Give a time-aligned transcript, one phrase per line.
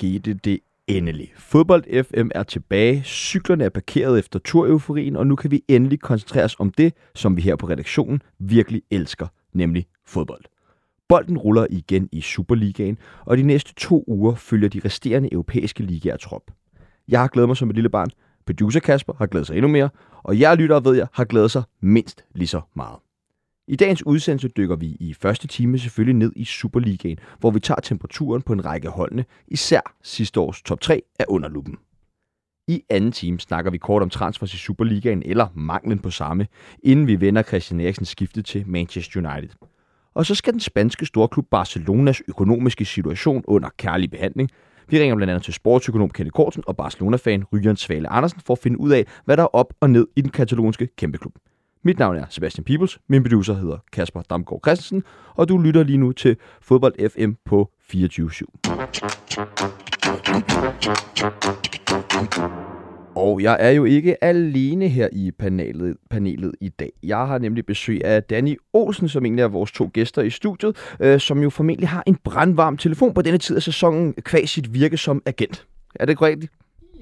[0.00, 0.60] Skete det
[0.96, 1.32] endelig.
[1.36, 6.44] Fodbold FM er tilbage, cyklerne er parkeret efter tureuforien, og nu kan vi endelig koncentrere
[6.44, 10.44] os om det, som vi her på redaktionen virkelig elsker, nemlig fodbold.
[11.08, 16.16] Bolden ruller igen i Superligaen, og de næste to uger følger de resterende europæiske ligaer
[16.16, 16.42] trop.
[17.08, 18.10] Jeg har glædet mig som et lille barn,
[18.46, 19.88] producer Kasper har glædet sig endnu mere,
[20.22, 22.96] og jeg lyttere ved jeg har glædet sig mindst lige så meget.
[23.70, 27.80] I dagens udsendelse dykker vi i første time selvfølgelig ned i Superligaen, hvor vi tager
[27.80, 31.76] temperaturen på en række holdene, især sidste års top 3 er under lupen.
[32.68, 36.46] I anden time snakker vi kort om transfers i Superligaen eller manglen på samme,
[36.82, 39.56] inden vi vender Christian Eriksens skifte til Manchester United.
[40.14, 44.50] Og så skal den spanske storklub Barcelonas økonomiske situation under kærlig behandling.
[44.88, 48.58] Vi ringer blandt andet til sportsøkonom Kenneth Korsen og Barcelona-fan Ryan Svale Andersen for at
[48.58, 51.32] finde ud af, hvad der er op og ned i den katalonske kæmpeklub.
[51.82, 55.98] Mit navn er Sebastian Peebles, min producer hedder Kasper Damgaard Christensen, og du lytter lige
[55.98, 58.44] nu til Fodbold FM på 24-7.
[63.14, 66.92] Og jeg er jo ikke alene her i panelet, panelet i dag.
[67.02, 70.96] Jeg har nemlig besøg af Danny Olsen, som egentlig er vores to gæster i studiet,
[71.00, 74.74] øh, som jo formentlig har en brandvarm telefon på denne tid af sæsonen, kvæg sit
[74.74, 75.66] virke som agent.
[75.94, 76.46] Er det korrekt?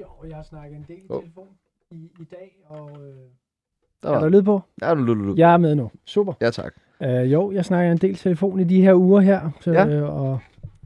[0.01, 1.48] Jo, jeg har snakket en del i telefon
[1.91, 3.15] i, i dag, og øh,
[4.03, 4.63] Der er der lyd på?
[4.83, 5.35] Ja, du, du, du.
[5.37, 5.91] Jeg er med nu.
[6.07, 6.33] Super.
[6.41, 6.73] ja tak.
[7.03, 9.87] Øh, jo, jeg snakker en del telefon i de her uger her, så, Ja.
[9.89, 10.39] øh, og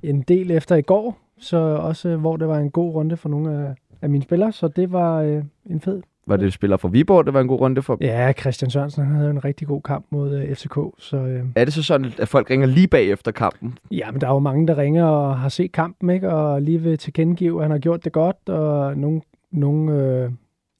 [0.02, 3.28] en del efter i går, så også øh, hvor det var en god runde for
[3.28, 6.02] nogle af, af mine spillere, så det var øh, en fed.
[6.26, 7.98] Var det spiller for Viborg, det var en god runde for?
[8.00, 11.64] Ja, Christian Sørensen han havde en rigtig god kamp mod øh, FCK, så øh, Er
[11.64, 13.78] det så sådan, at folk ringer lige bagefter kampen?
[13.90, 16.30] ja, men der er jo mange, der ringer og har set kampen, ikke?
[16.32, 19.20] og lige vil tilkendegive, at han har gjort det godt, og nogle,
[19.52, 20.30] nogle øh,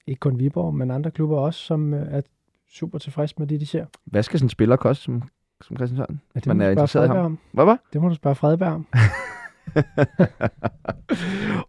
[0.07, 2.21] ikke kun Viborg, men andre klubber også, som øh, er
[2.69, 3.85] super tilfredse med det, de ser.
[4.05, 5.23] Hvad skal sådan en spiller koste, som,
[5.61, 6.21] som Christian Sørensen?
[6.35, 7.25] Ja, det Man må er interesseret i ham.
[7.25, 7.37] Om.
[7.51, 7.79] Hvad var?
[7.93, 8.87] Det må du spørge Fredberg om.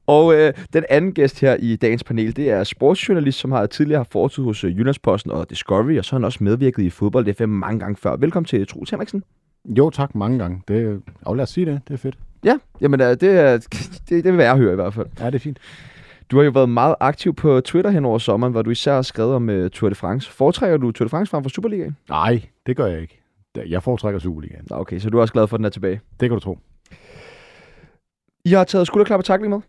[0.06, 3.98] og øh, den anden gæst her i dagens panel, det er sportsjournalist, som har tidligere
[3.98, 7.34] haft fortid hos øh, Jyllandsposten og Discovery, og så har han også medvirket i fodbold
[7.34, 8.16] FM mange gange før.
[8.16, 9.24] Velkommen til Troels Henriksen.
[9.64, 10.62] Jo, tak mange gange.
[10.68, 11.80] Det, og lad os sige det.
[11.88, 12.18] Det er fedt.
[12.44, 13.58] Ja, jamen øh, det, er,
[14.08, 15.06] det, det vil jeg høre i hvert fald.
[15.20, 15.58] Ja, det er fint.
[16.30, 19.02] Du har jo været meget aktiv på Twitter hen over sommeren, hvor du især har
[19.02, 20.30] skrevet om uh, Tour de France.
[20.32, 21.96] Foretrækker du Tour de France frem for Superligaen?
[22.08, 23.20] Nej, det gør jeg ikke.
[23.68, 24.66] Jeg foretrækker Superligaen.
[24.70, 26.00] Okay, så du er også glad for, at den er tilbage.
[26.20, 26.58] Det kan du tro.
[28.44, 29.60] I har taget skulderklap og takling med.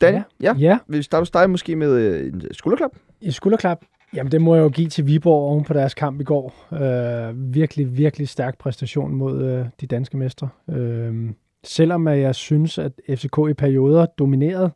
[0.00, 0.22] Danny, ja.
[0.40, 0.54] ja.
[0.58, 2.90] Ja, Vi starter hos dig måske med øh, en skulderklap.
[3.20, 3.78] i skulderklap.
[4.14, 6.54] Jamen, det må jeg jo give til Viborg oven på deres kamp i går.
[6.72, 10.48] Øh, virkelig, virkelig stærk præstation mod øh, de danske mestre.
[10.70, 11.30] Øh,
[11.64, 14.70] selvom at jeg synes, at FCK i perioder dominerede,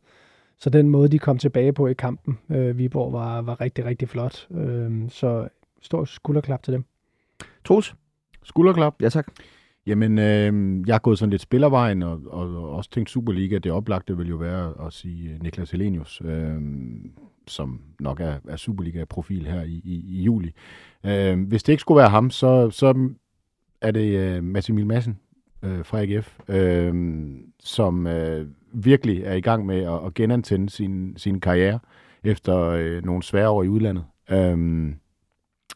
[0.58, 4.08] så den måde, de kom tilbage på i kampen, øh, Viborg, var, var rigtig, rigtig
[4.08, 4.48] flot.
[4.50, 5.48] Øh, så
[5.82, 6.84] stor skulderklap til dem.
[7.64, 7.94] Troels?
[8.42, 8.94] Skulderklap.
[9.00, 9.26] Ja, tak.
[9.86, 13.58] Jamen, øh, jeg har gået sådan lidt spillervejen, og, og, og også tænkt Superliga.
[13.58, 16.60] Det oplagte vil jo være at sige øh, Niklas Helenius, øh,
[17.46, 20.52] som nok er, er Superliga-profil her i, i, i juli.
[21.04, 23.10] Øh, hvis det ikke skulle være ham, så, så
[23.80, 25.18] er det øh, Mads Emil Madsen
[25.62, 26.94] øh, fra AGF, øh,
[27.60, 28.46] som øh,
[28.84, 31.78] virkelig er i gang med at, at genantænde sin, sin karriere
[32.24, 34.04] efter øh, nogle svære år i udlandet.
[34.30, 34.94] Øhm,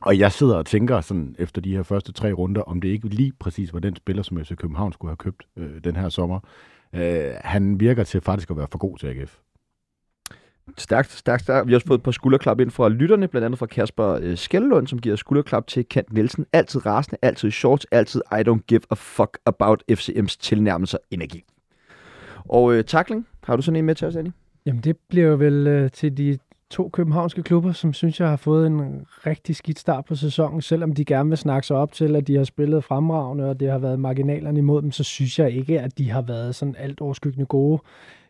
[0.00, 3.08] og jeg sidder og tænker sådan efter de her første tre runder, om det ikke
[3.08, 6.40] lige præcis var den spiller, som FC København skulle have købt øh, den her sommer.
[6.94, 9.38] Øh, han virker til faktisk at være for god til AGF.
[10.78, 11.66] Stærkt, stærkt, stærkt.
[11.66, 14.36] Vi har også fået et par skulderklap ind fra lytterne, blandt andet fra Kasper øh,
[14.36, 16.46] Skellund, som giver skulderklap til Kent Nielsen.
[16.52, 21.44] Altid rasende, altid shorts, altid I don't give a fuck about FCM's tilnærmelser energi.
[22.48, 24.32] Og øh, tackling, har du sådan en med til os, Annie?
[24.66, 26.38] Jamen, det bliver vel øh, til de
[26.70, 30.62] to københavnske klubber, som synes jeg har fået en rigtig skidt start på sæsonen.
[30.62, 33.70] Selvom de gerne vil snakke sig op til, at de har spillet fremragende, og det
[33.70, 37.00] har været marginalerne imod dem, så synes jeg ikke, at de har været sådan alt
[37.00, 37.82] overskyggende gode.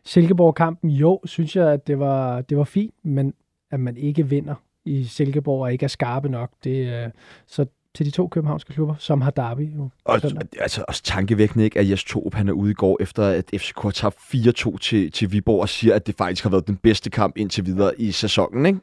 [0.05, 3.33] Silkeborg-kampen, jo, synes jeg, at det var, det var fint, men
[3.71, 4.55] at man ikke vinder
[4.85, 7.09] i Silkeborg og ikke er skarpe nok, det, øh,
[7.47, 7.65] så
[7.95, 9.75] til de to københavnske klubber, som har derby.
[9.77, 10.47] Jo, Og, søndag.
[10.59, 13.81] altså, også tankevækkende, ikke, at Jes Torup, han er ude i går, efter at FCK
[13.81, 17.09] har tabt 4-2 til, til Viborg, og siger, at det faktisk har været den bedste
[17.09, 18.79] kamp indtil videre i sæsonen, ikke?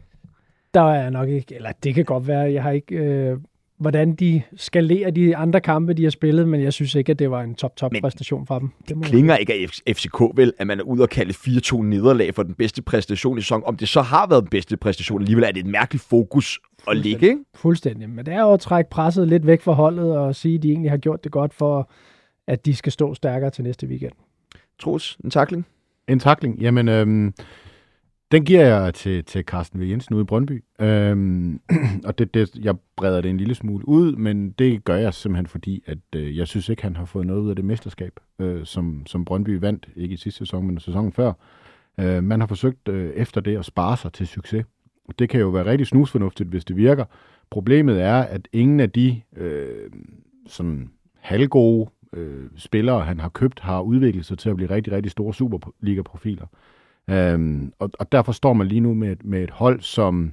[0.75, 3.39] Der er jeg nok ikke, eller det kan godt være, jeg har ikke øh,
[3.79, 7.31] hvordan de skalerer de andre kampe, de har spillet, men jeg synes ikke, at det
[7.31, 8.71] var en top-top præstation fra dem.
[8.89, 12.35] Det, det klinger ikke af FCK vel, at man er ude og kalde 4-2 nederlag
[12.35, 13.65] for den bedste præstation i sæsonen.
[13.65, 16.97] Om det så har været den bedste præstation, alligevel er det et mærkeligt fokus at
[16.97, 17.45] ligge, ikke?
[17.55, 18.11] Fuldstændig.
[18.11, 20.69] Men det er jo at trække presset lidt væk fra holdet og sige, at de
[20.71, 21.91] egentlig har gjort det godt for,
[22.47, 24.13] at de skal stå stærkere til næste weekend.
[24.79, 25.67] Troels, en takling?
[26.09, 26.59] En takling?
[26.59, 27.35] Jamen, øhm,
[28.33, 29.85] den giver jeg til, til Carsten V.
[29.85, 30.65] Jensen ude i Brøndby.
[30.81, 31.61] Øhm,
[32.07, 35.47] og det, det, jeg breder det en lille smule ud, men det gør jeg simpelthen
[35.47, 38.67] fordi, at øh, jeg synes ikke, han har fået noget ud af det mesterskab, øh,
[38.67, 41.33] som, som Brøndby vandt, ikke i sidste sæson, men sæsonen før.
[42.01, 44.65] Øh, man har forsøgt øh, efter det at spare sig til succes.
[45.19, 47.05] Det kan jo være rigtig snusfornuftigt, hvis det virker.
[47.51, 49.91] Problemet er, at ingen af de øh,
[50.47, 50.91] sådan
[51.21, 55.35] halvgode øh, spillere, han har købt, har udviklet sig til at blive rigtig, rigtig store
[55.35, 56.47] Superliga-profiler.
[57.11, 60.33] Øhm, og, og derfor står man lige nu med, med et hold, som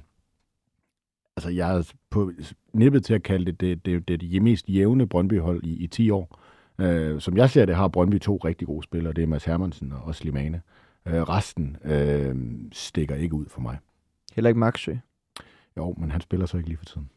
[1.36, 2.32] altså jeg er på
[2.72, 6.10] nippet til at kalde det det, det, det, det mest jævne Brøndby-hold i, i 10
[6.10, 6.40] år.
[6.78, 9.12] Øh, som jeg ser det, har Brøndby to rigtig gode spillere.
[9.12, 10.62] Det er Mads Hermansen og Slimane.
[11.06, 12.36] Øh, resten øh,
[12.72, 13.78] stikker ikke ud for mig.
[14.34, 14.94] Heller ikke Maxø?
[15.76, 17.10] Jo, men han spiller så ikke lige for tiden.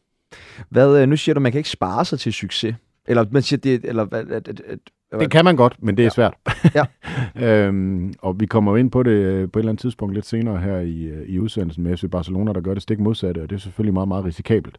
[0.68, 2.74] Hvad, øh, nu siger du, at man kan ikke spare sig til succes.
[3.10, 4.60] Eller man siger, det, eller, at, at, at,
[5.12, 6.10] at, det kan man godt, men det er ja.
[6.10, 6.34] svært.
[6.78, 6.84] Ja.
[7.66, 10.58] øhm, og vi kommer ind på det øh, på et eller andet tidspunkt lidt senere
[10.58, 13.56] her i, øh, i udsendelsen med FC Barcelona, der gør det stik modsatte, og det
[13.56, 14.78] er selvfølgelig meget, meget risikabelt.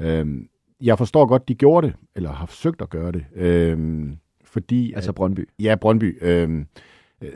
[0.00, 0.48] Øhm,
[0.80, 3.24] jeg forstår godt, de gjorde det, eller har forsøgt at gøre det.
[3.36, 5.48] Øhm, fordi, altså Brøndby?
[5.58, 6.18] Ja, Brøndby.
[6.20, 6.66] Øhm,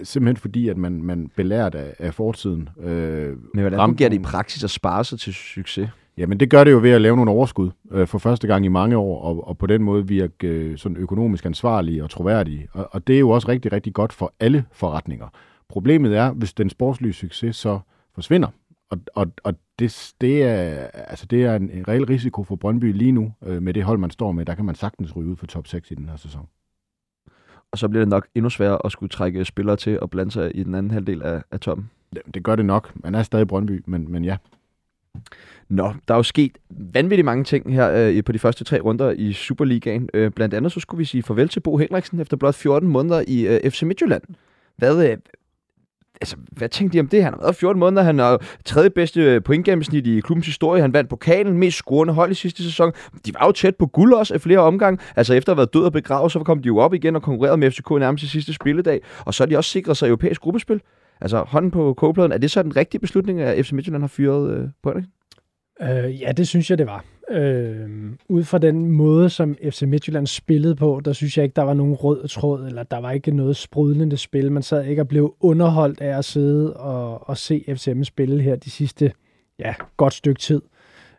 [0.02, 2.68] simpelthen fordi, at man, man belært af, af fortiden.
[2.80, 5.88] Øh, Men hvordan fungerer det i praksis at spare sig til succes?
[6.16, 8.68] Jamen, det gør det jo ved at lave nogle overskud øh, for første gang i
[8.68, 12.68] mange år, og, og på den måde virke øh, sådan økonomisk ansvarlige og troværdige.
[12.72, 15.28] Og, og det er jo også rigtig, rigtig godt for alle forretninger.
[15.68, 17.78] Problemet er, hvis den sportslige succes så
[18.14, 18.48] forsvinder.
[18.90, 22.92] Og, og, og det, det, er, altså det er en, en reel risiko for Brøndby
[22.92, 24.46] lige nu, øh, med det hold, man står med.
[24.46, 26.48] Der kan man sagtens ryge ud for top 6 i den her sæson.
[27.72, 30.56] Og så bliver det nok endnu sværere at skulle trække spillere til og blande sig
[30.56, 31.90] i den anden halvdel af, af toppen.
[32.12, 32.92] Det, det gør det nok.
[32.94, 34.36] Man er stadig Brøndby, men, men ja.
[35.68, 39.10] Nå, der er jo sket vanvittigt mange ting her øh, på de første tre runder
[39.10, 40.08] i Superligaen.
[40.14, 43.24] Øh, blandt andet så skulle vi sige farvel til Bo Henriksen efter blot 14 måneder
[43.28, 44.22] i øh, FC Midtjylland.
[44.76, 45.16] Hvad, øh,
[46.20, 47.24] altså, hvad tænkte de om det?
[47.24, 51.10] Han har været 14 måneder, han har tredje bedste pointgennemsnit i klubbens historie, han vandt
[51.10, 52.92] pokalen, mest scorende hold i sidste sæson.
[53.26, 54.98] De var jo tæt på guld også af flere omgange.
[55.16, 57.22] Altså efter at have været død og begravet, så kom de jo op igen og
[57.22, 59.00] konkurrerede med FCK nærmest i sidste spilledag.
[59.18, 60.80] Og så har de også sikret sig europæisk gruppespil.
[61.22, 64.56] Altså hånden på kogepladen, er det så den rigtige beslutning, at FC Midtjylland har fyret
[64.56, 65.04] øh, på det?
[65.82, 67.04] Øh, ja, det synes jeg, det var.
[67.30, 67.88] Øh,
[68.28, 71.74] ud fra den måde, som FC Midtjylland spillede på, der synes jeg ikke, der var
[71.74, 74.52] nogen rød tråd, eller der var ikke noget sprudlende spil.
[74.52, 78.56] Man sad ikke og blev underholdt af at sidde og, og se FCM spille her
[78.56, 79.12] de sidste,
[79.58, 80.62] ja, godt stykke tid.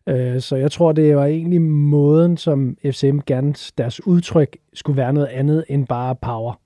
[0.09, 5.13] Øh, så jeg tror, det var egentlig måden, som FCM gerne, deres udtryk skulle være
[5.13, 6.59] noget andet end bare power.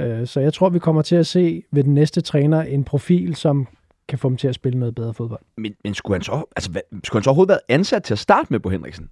[0.00, 3.34] Øh, så jeg tror, vi kommer til at se ved den næste træner en profil,
[3.36, 3.66] som
[4.08, 5.40] kan få dem til at spille noget bedre fodbold.
[5.56, 8.18] Men, men skulle, han så, altså, hvad, skulle han så overhovedet været ansat til at
[8.18, 9.08] starte med på Henriksen?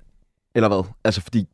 [0.54, 0.84] Eller hvad?
[1.04, 1.48] Altså, fordi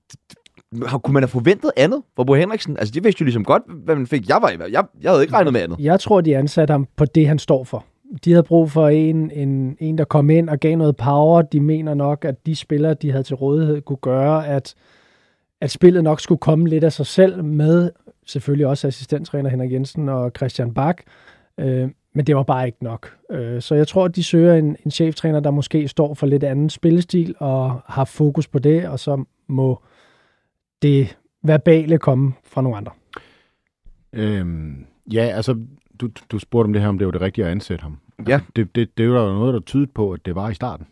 [1.02, 2.76] kunne man have forventet andet for Bo Henriksen?
[2.76, 4.28] Altså, de vidste jo ligesom godt, hvad man fik.
[4.28, 5.78] Jeg, var, jeg, jeg havde ikke regnet med andet.
[5.78, 7.84] Jeg tror, de ansatte ham på det, han står for.
[8.24, 11.42] De havde brug for en, en, en, der kom ind og gav noget power.
[11.42, 14.74] De mener nok, at de spillere, de havde til rådighed, kunne gøre, at,
[15.60, 17.90] at spillet nok skulle komme lidt af sig selv med
[18.26, 21.02] selvfølgelig også assistenttræner Henrik Jensen og Christian Bak.
[21.60, 23.16] Øh, men det var bare ikke nok.
[23.30, 26.44] Øh, så jeg tror, at de søger en, en cheftræner, der måske står for lidt
[26.44, 29.82] anden spillestil og har fokus på det, og så må
[30.82, 32.92] det verbale komme fra nogle andre.
[34.12, 35.56] Øhm, ja, altså,
[36.00, 37.98] du, du spurgte om det her, om det var det rigtige at ansætte ham.
[38.28, 38.32] Ja.
[38.32, 40.86] Altså, det, det, det var der noget, der tydede på, at det var i starten.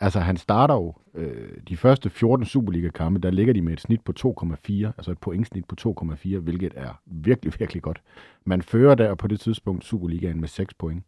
[0.00, 4.00] Altså, han starter jo øh, de første 14 Superliga-kampe, der ligger de med et snit
[4.00, 8.02] på 2,4, altså et pointsnit på 2,4, hvilket er virkelig, virkelig godt.
[8.44, 11.04] Man fører der på det tidspunkt Superligaen med 6 point.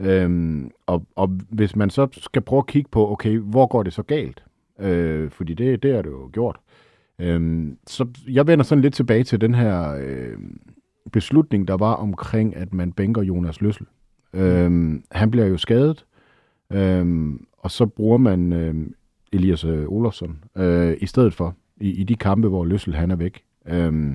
[0.00, 3.92] Øhm, og, og hvis man så skal prøve at kigge på, okay, hvor går det
[3.92, 4.44] så galt?
[4.80, 6.56] Øh, fordi det, det er det jo gjort.
[7.18, 10.38] Øhm, så jeg vender sådan lidt tilbage til den her øh,
[11.12, 13.86] beslutning, der var omkring, at man bænker Jonas Løssel.
[14.32, 16.04] Øhm, han bliver jo skadet,
[16.72, 18.74] øhm, og så bruger man øh,
[19.36, 23.16] Elias øh, Olofsson øh, i stedet for, i, i de kampe, hvor Løssel han er
[23.16, 23.42] væk.
[23.66, 24.14] Øh,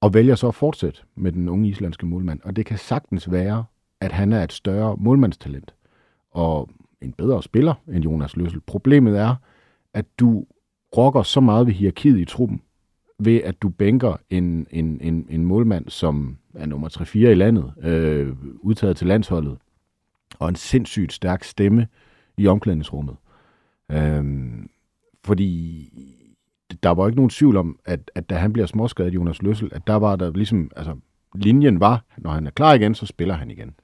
[0.00, 2.40] og vælger så at fortsætte med den unge islandske målmand.
[2.44, 3.64] Og det kan sagtens være,
[4.00, 5.74] at han er et større målmandstalent,
[6.30, 8.60] og en bedre spiller end Jonas Løssel.
[8.60, 9.34] Problemet er,
[9.94, 10.46] at du
[10.96, 12.62] rokker så meget ved hierarkiet i truppen,
[13.18, 17.72] ved at du bænker en, en, en, en målmand, som er nummer 3-4 i landet,
[17.82, 19.58] øh, udtaget til landsholdet,
[20.38, 21.86] og en sindssygt stærk stemme
[22.36, 23.16] i omklædningsrummet.
[23.92, 24.70] Øhm,
[25.24, 25.88] fordi
[26.82, 29.86] der var ikke nogen tvivl om, at, at da han bliver småskadet, Jonas Løssel, at
[29.86, 30.96] der var der ligesom, altså
[31.34, 33.74] linjen var, når han er klar igen, så spiller han igen.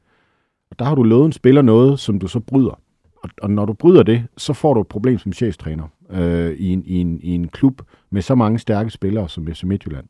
[0.71, 2.81] Og der har du lovet en spiller noget, som du så bryder.
[3.23, 6.69] Og, og når du bryder det, så får du et problem som cheftræner øh, i,
[6.69, 10.07] en, i, en, i en klub med så mange stærke spillere som FC Midtjylland.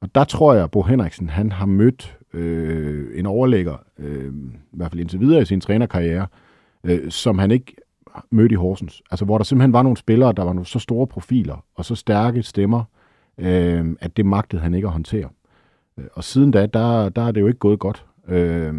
[0.00, 4.32] Og der tror jeg, at Bo Henriksen han har mødt øh, en overlægger, øh,
[4.72, 6.26] i hvert fald indtil videre i sin trænerkarriere,
[6.84, 7.76] øh, som han ikke
[8.30, 9.02] mødte i Horsens.
[9.10, 11.94] Altså hvor der simpelthen var nogle spillere, der var nogle så store profiler og så
[11.94, 12.84] stærke stemmer,
[13.38, 15.28] øh, at det magtede han ikke at håndtere.
[15.98, 18.06] Øh, og siden da, der, der er det jo ikke gået godt.
[18.28, 18.74] Øh,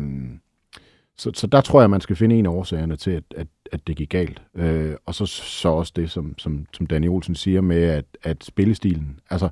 [1.18, 3.88] så, så der tror jeg, man skal finde en af årsagerne til, at, at, at
[3.88, 4.42] det gik galt.
[4.56, 8.44] Øh, og så, så også det, som, som, som Danny Olsen siger med, at, at
[8.44, 9.50] spillestilen, altså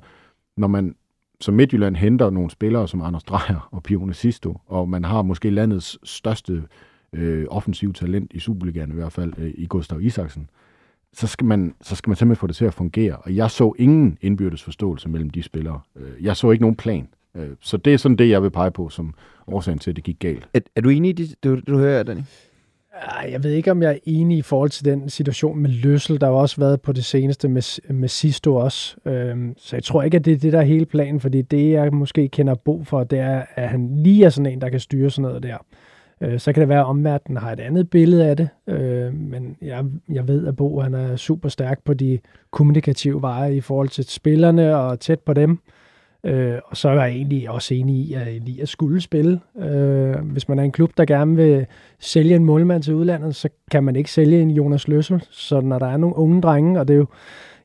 [0.56, 0.94] når man
[1.40, 5.50] som Midtjylland henter nogle spillere som Anders Dreyer og Pione Sisto, og man har måske
[5.50, 6.62] landets største øh,
[7.48, 10.48] offensiv talent i Superligaen i hvert fald, øh, i Gustav Isaksen,
[11.12, 13.16] så skal, man, så skal man simpelthen få det til at fungere.
[13.16, 15.80] Og jeg så ingen indbyrdes forståelse mellem de spillere.
[15.96, 17.08] Øh, jeg så ikke nogen plan.
[17.36, 19.14] Øh, så det er sådan det, jeg vil pege på som
[19.46, 20.48] årsagen til, at det gik galt.
[20.54, 22.22] Er, er du enig i det, du, du hører, Danny?
[23.28, 26.20] Jeg ved ikke, om jeg er enig i forhold til den situation med Løssel.
[26.20, 28.96] Der har også været på det seneste med, med Sisto også.
[29.06, 31.70] Øhm, så jeg tror ikke, at det er det, der er hele planen, fordi det,
[31.70, 34.80] jeg måske kender Bo for, det er, at han lige er sådan en, der kan
[34.80, 35.56] styre sådan noget der.
[36.24, 39.56] Øh, så kan det være, at omverdenen har et andet billede af det, øh, men
[39.62, 42.18] jeg, jeg ved, at Bo han er super stærk på de
[42.50, 45.58] kommunikative veje i forhold til spillerne og tæt på dem.
[46.24, 49.40] Øh, og så er jeg egentlig også enig i, at Elias skulle spille.
[49.58, 51.66] Øh, hvis man er en klub, der gerne vil
[51.98, 55.24] sælge en målmand til udlandet, så kan man ikke sælge en Jonas Løssel.
[55.30, 57.06] Så når der er nogle unge drenge, og det er jo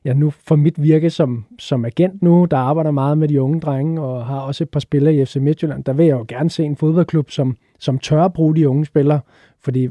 [0.04, 3.60] ja, nu for mit virke som, som agent nu, der arbejder meget med de unge
[3.60, 6.50] drenge, og har også et par spillere i FC Midtjylland, der vil jeg jo gerne
[6.50, 9.20] se en fodboldklub, som, som tør at bruge de unge spillere,
[9.60, 9.88] fordi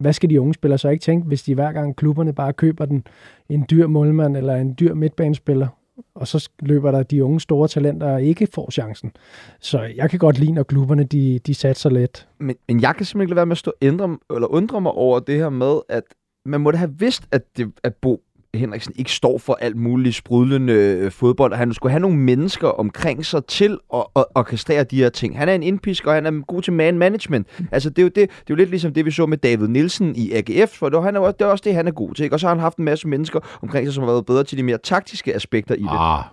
[0.00, 2.84] hvad skal de unge spillere så ikke tænke, hvis de hver gang klubberne bare køber
[2.84, 3.06] den,
[3.48, 5.68] en dyr målmand eller en dyr midtbanespiller,
[6.14, 9.12] og så løber der de unge store talenter og ikke får chancen.
[9.60, 12.28] Så jeg kan godt lide, når klubberne de, de satser lidt.
[12.38, 14.92] Men, men jeg kan simpelthen ikke lade være med at stå ændre, eller undre mig
[14.92, 16.02] over det her med, at
[16.44, 18.22] man må have vidst, at, det, at Bo
[18.54, 22.68] Henriksen ikke står for alt muligt sprudlende øh, fodbold, og han skulle have nogle mennesker
[22.68, 25.38] omkring sig til at, at orkestrere de her ting.
[25.38, 27.46] Han er en indpisk, og han er god til man management.
[27.72, 29.68] Altså, det er, jo det, det er jo lidt ligesom det, vi så med David
[29.68, 32.14] Nielsen i AGF, for det, var, han er, det er også det, han er god
[32.14, 32.22] til.
[32.22, 32.36] Ikke?
[32.36, 34.58] Og så har han haft en masse mennesker omkring sig, som har været bedre til
[34.58, 35.88] de mere taktiske aspekter i det.
[35.90, 36.24] Ah,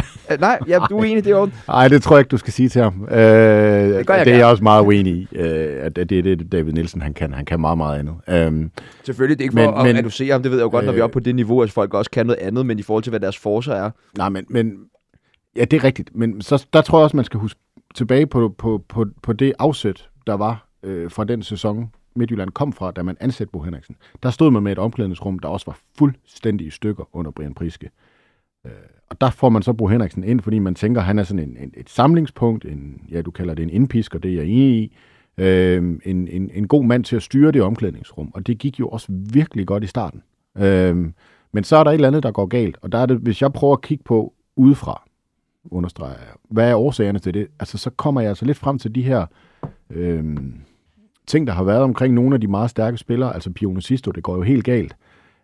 [0.40, 1.50] Nej, ja, du er enig, det er jo...
[1.68, 3.08] Nej, det tror jeg ikke, du skal sige til ham.
[3.10, 4.30] Øh, det jeg det er gerne.
[4.36, 7.32] jeg også meget uenig i, øh, at det er det, David Nielsen han kan.
[7.34, 8.14] Han kan meget, meget andet.
[8.28, 8.70] Øhm,
[9.04, 10.84] Selvfølgelig, det er ikke for Men- at men- reducere ham, det ved jeg jo godt,
[10.84, 12.78] når vi er Øh, oppe på det niveau, at folk også kan noget andet, men
[12.78, 13.90] i forhold til, hvad deres forser er.
[14.18, 14.72] nej, men, men
[15.56, 16.10] ja, det er rigtigt.
[16.14, 17.60] Men så, der tror jeg også, man skal huske
[17.94, 22.72] tilbage på, på, på, på det afsæt, der var øh, fra den sæson, Midtjylland kom
[22.72, 23.96] fra, da man ansatte Bo Henriksen.
[24.22, 27.90] Der stod man med et omklædningsrum, der også var fuldstændig i stykker under Brian Priske.
[28.66, 28.72] Øh,
[29.10, 31.56] og der får man så Bo Henriksen ind, fordi man tænker, han er sådan en,
[31.60, 34.82] en, et samlingspunkt, en, ja, du kalder det en indpisk, og det er jeg enig
[34.82, 34.96] i.
[35.38, 38.88] Øh, en, en, en god mand til at styre det omklædningsrum, og det gik jo
[38.88, 40.22] også virkelig godt i starten.
[40.58, 40.96] Øh,
[41.52, 43.42] men så er der et eller andet, der går galt, og der er det, hvis
[43.42, 45.02] jeg prøver at kigge på udefra,
[45.70, 47.46] understreger jeg, hvad er årsagerne til det?
[47.60, 49.26] Altså, så kommer jeg altså lidt frem til de her
[49.90, 50.36] øh,
[51.26, 54.22] ting, der har været omkring nogle af de meget stærke spillere, altså Pione Sisto, det
[54.22, 54.96] går jo helt galt.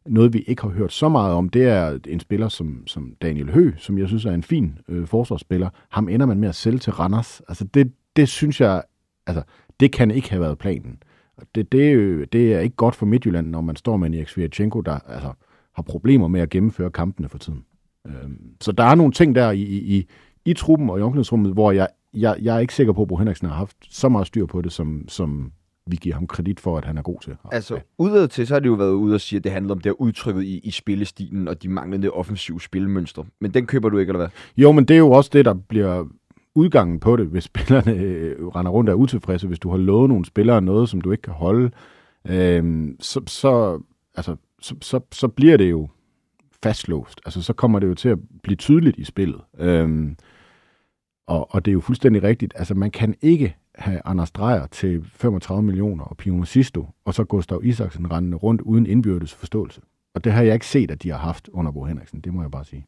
[0.07, 3.51] Noget, vi ikke har hørt så meget om, det er en spiller som, som Daniel
[3.51, 5.69] Hø, som jeg synes er en fin øh, forsvarsspiller.
[5.89, 7.43] Ham ender man med at sælge til Randers.
[7.49, 8.83] Altså, det, det synes jeg,
[9.27, 9.43] altså,
[9.81, 11.03] det kan ikke have været planen.
[11.37, 14.15] Og Det, det, øh, det er ikke godt for Midtjylland, når man står med en
[14.15, 15.33] Erik der altså,
[15.75, 17.65] har problemer med at gennemføre kampene for tiden.
[18.07, 20.07] Øhm, så der er nogle ting der i, i, i,
[20.45, 23.17] i truppen og i omklædningsrummet, hvor jeg, jeg, jeg er ikke sikker på, at Bo
[23.17, 25.53] Henriksen har haft så meget styr på det, som, som
[25.87, 27.37] vi giver ham kredit for, at han er god til.
[27.53, 29.81] Altså, udad til, så har det jo været ude at sige, at det handler om
[29.81, 33.25] det her udtrykket i, i spillestilen og de manglende offensive spilmønstre.
[33.41, 34.29] Men den køber du ikke, eller hvad?
[34.57, 36.05] Jo, men det er jo også det, der bliver
[36.55, 39.47] udgangen på det, hvis spillerne øh, render rundt og er utilfredse.
[39.47, 41.71] Hvis du har lovet nogle spillere noget, som du ikke kan holde,
[42.29, 43.81] øh, så, så,
[44.15, 45.89] altså, så, så, så bliver det jo
[46.63, 47.21] fastlåst.
[47.25, 49.41] Altså, så kommer det jo til at blive tydeligt i spillet.
[49.59, 50.13] Øh,
[51.27, 52.55] og, og det er jo fuldstændig rigtigt.
[52.57, 57.25] Altså, man kan ikke have Anders Dreyer til 35 millioner og Pino Sisto, og så
[57.25, 59.81] Gustav Isaksen rendende rundt uden indbyrdes forståelse.
[60.15, 62.21] Og det har jeg ikke set, at de har haft under Bo Henriksen.
[62.21, 62.87] Det må jeg bare sige.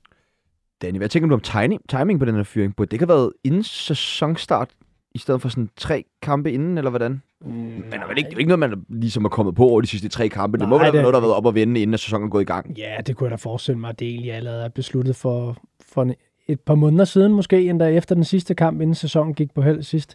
[0.82, 2.76] Danny, hvad tænker du om timing, timing på den her fyring?
[2.76, 4.70] Burde det ikke have været inden sæsonstart,
[5.14, 7.22] i stedet for sådan tre kampe inden, eller hvordan?
[7.40, 9.64] Mm, Men det er vel ikke, det er ikke noget, man ligesom er kommet på
[9.64, 10.58] over de sidste tre kampe.
[10.58, 12.26] det må Nej, vel være det- noget, der har været op og vende, inden sæsonen
[12.26, 12.78] er gået i gang.
[12.78, 16.02] Ja, det kunne jeg da forestille mig, at det egentlig allerede er besluttet for, for
[16.02, 16.14] en-
[16.48, 19.82] et par måneder siden, måske endda efter den sidste kamp, inden sæsonen gik på held
[19.82, 20.14] sidst.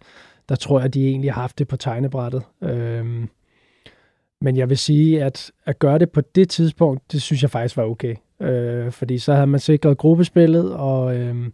[0.51, 2.43] Der tror jeg, at de egentlig har haft det på tegnebrættet.
[2.61, 3.29] Øhm,
[4.41, 7.77] men jeg vil sige, at at gøre det på det tidspunkt, det synes jeg faktisk
[7.77, 8.15] var okay.
[8.41, 11.53] Øh, fordi så havde man sikret gruppespillet, og øhm,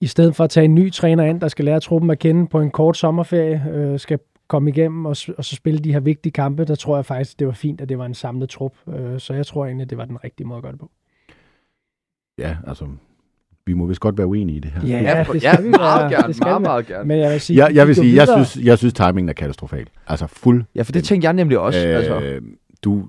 [0.00, 2.46] i stedet for at tage en ny træner ind, der skal lære truppen at kende
[2.48, 6.32] på en kort sommerferie, øh, skal komme igennem og, og så spille de her vigtige
[6.32, 8.76] kampe, der tror jeg faktisk, det var fint, at det var en samlet trup.
[8.88, 10.90] Øh, så jeg tror egentlig, det var den rigtige måde at gøre det på.
[12.38, 12.88] Ja, altså,
[13.66, 14.86] vi må vist godt være uenige i det her.
[14.86, 17.08] Ja, Ja, det skal ja, vi meget gerne, Det skal meget, meget gerne.
[17.08, 19.32] Men jeg vil sige, Jeg, jeg vi vil sige, jeg synes, jeg synes timingen er
[19.32, 19.86] katastrofal.
[20.06, 20.64] Altså fuld.
[20.74, 21.88] Ja, for det tænkte jeg nemlig også.
[21.88, 22.40] Øh, altså.
[22.84, 23.08] Du,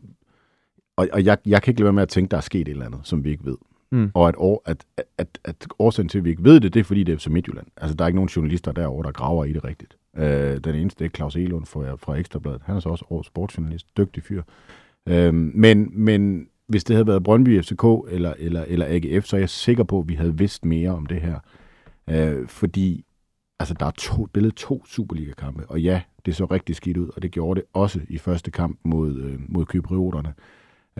[0.98, 2.68] og og jeg, jeg kan ikke lade være med at tænke, der er sket et
[2.68, 3.58] eller andet, som vi ikke ved.
[3.92, 4.12] Mm.
[4.14, 6.80] Og at, år, at, at, at, at årsagen til, at vi ikke ved det, det
[6.80, 7.68] er fordi, det er FC Midtjylland.
[7.78, 9.98] Altså, der er ikke nogen journalister derovre, der graver i det rigtigt.
[10.18, 12.62] Øh, den eneste, det er Claus Elund fra, fra Ekstrabladet.
[12.66, 13.98] Han er så også årets sportsjournalist.
[13.98, 14.42] Dygtig fyr.
[15.08, 19.40] Øh, men, men hvis det havde været Brøndby FCK eller, eller, eller AGF, så er
[19.40, 21.40] jeg sikker på, at vi havde vidst mere om det her.
[22.10, 23.06] Øh, fordi
[23.60, 27.22] altså, der er to, billedet to Superliga-kampe, og ja, det så rigtig skidt ud, og
[27.22, 30.34] det gjorde det også i første kamp mod, øh, mod kyprioterne.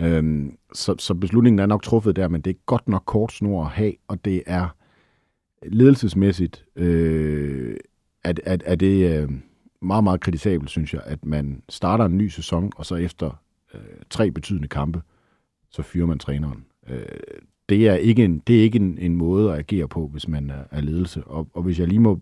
[0.00, 3.64] Øhm, så, så beslutningen er nok truffet der, men det er godt nok kort snor
[3.64, 4.68] at have, og det er
[5.62, 7.76] ledelsesmæssigt, øh,
[8.24, 9.30] at, at, at det øh,
[9.82, 13.42] meget, meget kritisabelt, synes jeg, at man starter en ny sæson, og så efter
[13.74, 13.80] øh,
[14.10, 15.02] tre betydende kampe,
[15.76, 16.64] så fyrer man træneren.
[16.88, 17.02] Øh,
[17.68, 20.50] det er ikke, en, det er ikke en, en måde at agere på, hvis man
[20.50, 21.24] er, er ledelse.
[21.24, 22.20] Og, og hvis jeg lige må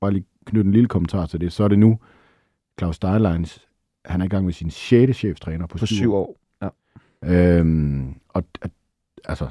[0.00, 1.98] bare lige knytte en lille kommentar til det, så er det nu
[2.78, 3.68] Claus Steierleins,
[4.04, 5.16] han er i gang med sin 6.
[5.16, 6.38] cheftræner på, På syv år.
[6.62, 6.68] Ja.
[7.58, 8.70] Øhm, og at,
[9.24, 9.48] altså,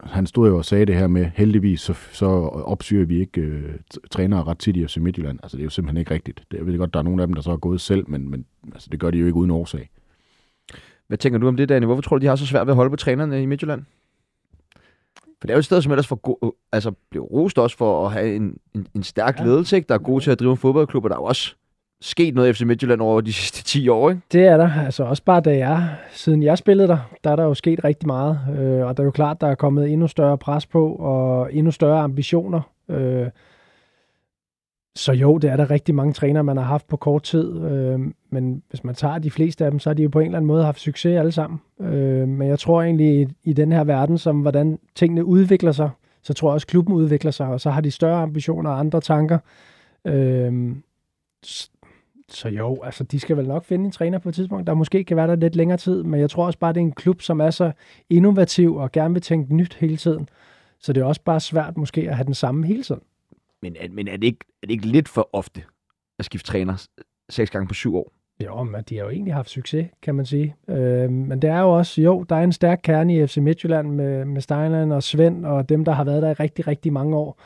[0.00, 3.74] han stod jo og sagde det her med, heldigvis så, så opsyger vi ikke øh,
[4.10, 5.38] trænere ret tit i FC Midtjylland.
[5.42, 6.44] Altså det er jo simpelthen ikke rigtigt.
[6.50, 8.30] Det, jeg ved godt, der er nogle af dem, der så er gået selv, men,
[8.30, 9.90] men altså, det gør de jo ikke uden årsag.
[11.10, 11.86] Hvad tænker du om det, Daniel?
[11.86, 13.82] Hvorfor tror du, de har så svært ved at holde på trænerne i Midtjylland?
[15.40, 18.06] For det er jo et sted, som ellers for go- altså, bliver rost også for
[18.06, 19.44] at have en, en, en stærk ja.
[19.44, 19.88] ledelse, ikke?
[19.88, 21.54] der er god til at drive en fodboldklub, og der er jo også
[22.00, 24.10] sket noget i FC Midtjylland over de sidste 10 år.
[24.10, 24.22] Ikke?
[24.32, 24.70] Det er der.
[24.84, 28.06] Altså også bare da jeg, siden jeg spillede der, der er der jo sket rigtig
[28.06, 28.38] meget.
[28.58, 31.70] Øh, og der er jo klart, der er kommet endnu større pres på, og endnu
[31.70, 32.60] større ambitioner.
[32.88, 33.26] Øh,
[34.96, 37.60] så jo, det er der rigtig mange trænere, man har haft på kort tid.
[37.62, 40.26] Øh, men hvis man tager de fleste af dem, så har de jo på en
[40.26, 41.60] eller anden måde haft succes alle sammen.
[41.80, 45.90] Øh, men jeg tror egentlig, i, i den her verden, som hvordan tingene udvikler sig,
[46.22, 49.00] så tror jeg også, klubben udvikler sig, og så har de større ambitioner og andre
[49.00, 49.38] tanker.
[50.04, 50.76] Øh,
[52.28, 55.04] så jo, altså de skal vel nok finde en træner på et tidspunkt, der måske
[55.04, 57.22] kan være der lidt længere tid, men jeg tror også bare, det er en klub,
[57.22, 57.72] som er så
[58.10, 60.28] innovativ og gerne vil tænke nyt hele tiden.
[60.80, 63.00] Så det er også bare svært måske at have den samme hele tiden.
[63.62, 65.64] Men, er, men er, det ikke, er det ikke lidt for ofte
[66.18, 66.86] at skifte træner
[67.28, 68.12] seks gange på syv år?
[68.44, 70.56] Jo, men de har jo egentlig haft succes, kan man sige.
[70.68, 73.90] Øh, men det er jo også, jo, der er en stærk kerne i FC Midtjylland
[73.90, 77.16] med, med Steinland og Svend og dem, der har været der i rigtig, rigtig mange
[77.16, 77.40] år.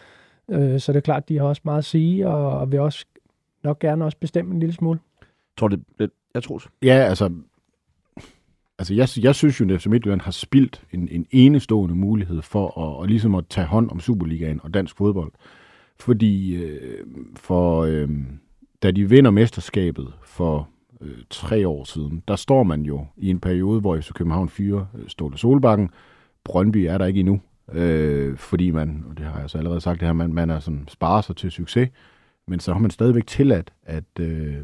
[0.51, 3.07] Øh, så det er klart, de har også meget at sige, og, og vil også
[3.65, 4.99] nok gerne også bestemme en lille smule.
[5.57, 6.11] Tror det lidt?
[6.35, 6.69] Jeg tror det.
[6.83, 7.33] Ja, altså,
[8.79, 12.81] altså jeg, jeg synes jo, at FC Midtjylland har spildt en, en enestående mulighed for
[12.81, 15.33] at, at, ligesom at tage hånd om Superligaen og dansk fodbold.
[16.01, 18.09] Fordi øh, for, øh,
[18.83, 20.69] da de vinder mesterskabet for
[21.01, 24.87] øh, tre år siden, der står man jo i en periode, hvor FC København fyrer
[24.95, 25.91] øh, Ståle Solbakken.
[26.45, 27.41] Brøndby er der ikke endnu,
[27.73, 30.59] øh, fordi man, og det har jeg så allerede sagt, det her, man, man er
[30.59, 31.89] sådan, sparer sig til succes,
[32.47, 34.57] men så har man stadigvæk tilladt, at, øh,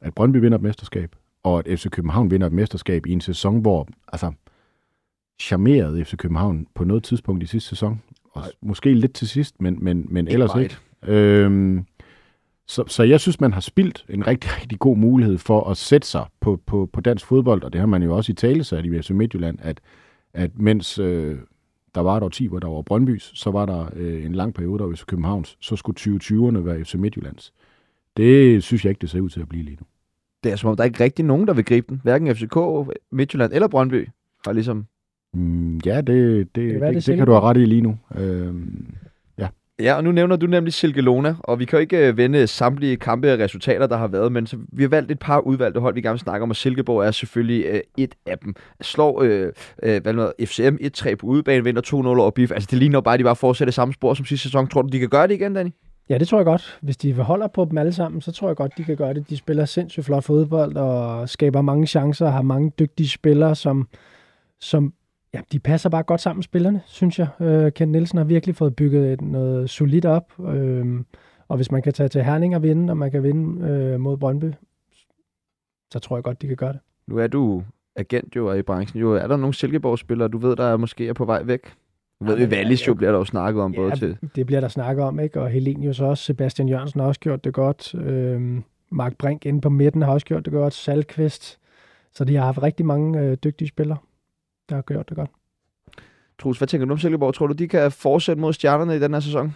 [0.00, 3.60] at Brøndby vinder et mesterskab, og at FC København vinder et mesterskab i en sæson,
[3.60, 4.32] hvor altså,
[5.40, 8.02] charmerede FC København på noget tidspunkt i sidste sæson.
[8.38, 8.52] Og Nej.
[8.62, 10.64] måske lidt til sidst, men, men, men ellers meget.
[10.64, 10.76] ikke.
[11.14, 11.84] Øhm,
[12.66, 16.08] så, så jeg synes, man har spildt en rigtig, rigtig god mulighed for at sætte
[16.08, 18.84] sig på, på, på dansk fodbold, og det har man jo også i tale sat
[18.84, 19.80] i FC Midtjylland, at,
[20.34, 21.38] at mens øh,
[21.94, 24.78] der var et årti, hvor der var Brøndbys, så var der øh, en lang periode,
[24.78, 27.52] der var FC Københavns, så skulle 2020'erne være FC Midtjyllands.
[28.16, 29.86] Det synes jeg ikke, det ser ud til at blive lige nu.
[30.44, 32.00] Det er som om, der er ikke rigtig nogen, der vil gribe den.
[32.02, 32.56] Hverken FCK,
[33.12, 34.08] Midtjylland eller Brøndby
[34.46, 34.86] har ligesom...
[35.34, 37.64] Mm, ja, det, det, det, være, det, det er det kan du have ret i
[37.64, 37.98] lige nu.
[38.18, 38.94] Øhm,
[39.80, 42.96] Ja, og nu nævner du nemlig Silkelona, og vi kan jo ikke øh, vende samtlige
[42.96, 45.94] kampe og resultater, der har været, men så vi har valgt et par udvalgte hold,
[45.94, 48.54] vi gerne vil snakke om, og Silkeborg er selvfølgelig øh, et af dem.
[48.80, 52.50] Slår øh, øh, hvad noget, FCM 1-3 på udebane, vinder 2-0 over BIF.
[52.50, 54.68] Altså det ligner bare, at de bare fortsætter samme spor som sidste sæson.
[54.68, 55.70] Tror du, de kan gøre det igen, Danny?
[56.08, 56.78] Ja, det tror jeg godt.
[56.82, 59.30] Hvis de holder på dem alle sammen, så tror jeg godt, de kan gøre det.
[59.30, 63.88] De spiller sindssygt flot fodbold og skaber mange chancer og har mange dygtige spillere, som,
[64.60, 64.92] som
[65.34, 67.28] ja, de passer bare godt sammen, spillerne, synes jeg.
[67.40, 70.32] Øh, Kent Nielsen har virkelig fået bygget et, noget solidt op.
[70.48, 71.00] Øh,
[71.48, 74.16] og hvis man kan tage til Herning og vinde, og man kan vinde øh, mod
[74.16, 74.52] Brøndby,
[75.92, 76.80] så tror jeg godt, de kan gøre det.
[77.06, 77.62] Nu er du
[77.96, 79.00] agent jo og i branchen.
[79.00, 81.60] Jo, er der nogle Silkeborg-spillere, du ved, der er måske er på vej væk?
[82.20, 82.96] Nu ved Ja, Wallis jo ja.
[82.96, 84.16] bliver der jo snakket om, både til...
[84.36, 85.40] det bliver der snakket om, ikke?
[85.40, 86.24] Og Helenius også.
[86.24, 87.94] Sebastian Jørgensen har også gjort det godt.
[87.94, 90.74] Øhm, Mark Brink inde på midten har også gjort det godt.
[90.74, 91.58] Salkvist.
[92.12, 93.98] Så de har haft rigtig mange øh, dygtige spillere,
[94.68, 95.30] der har gjort det godt.
[96.38, 97.34] Troels, hvad tænker du om Silkeborg?
[97.34, 99.54] Tror du, de kan fortsætte mod stjernerne i den her sæson?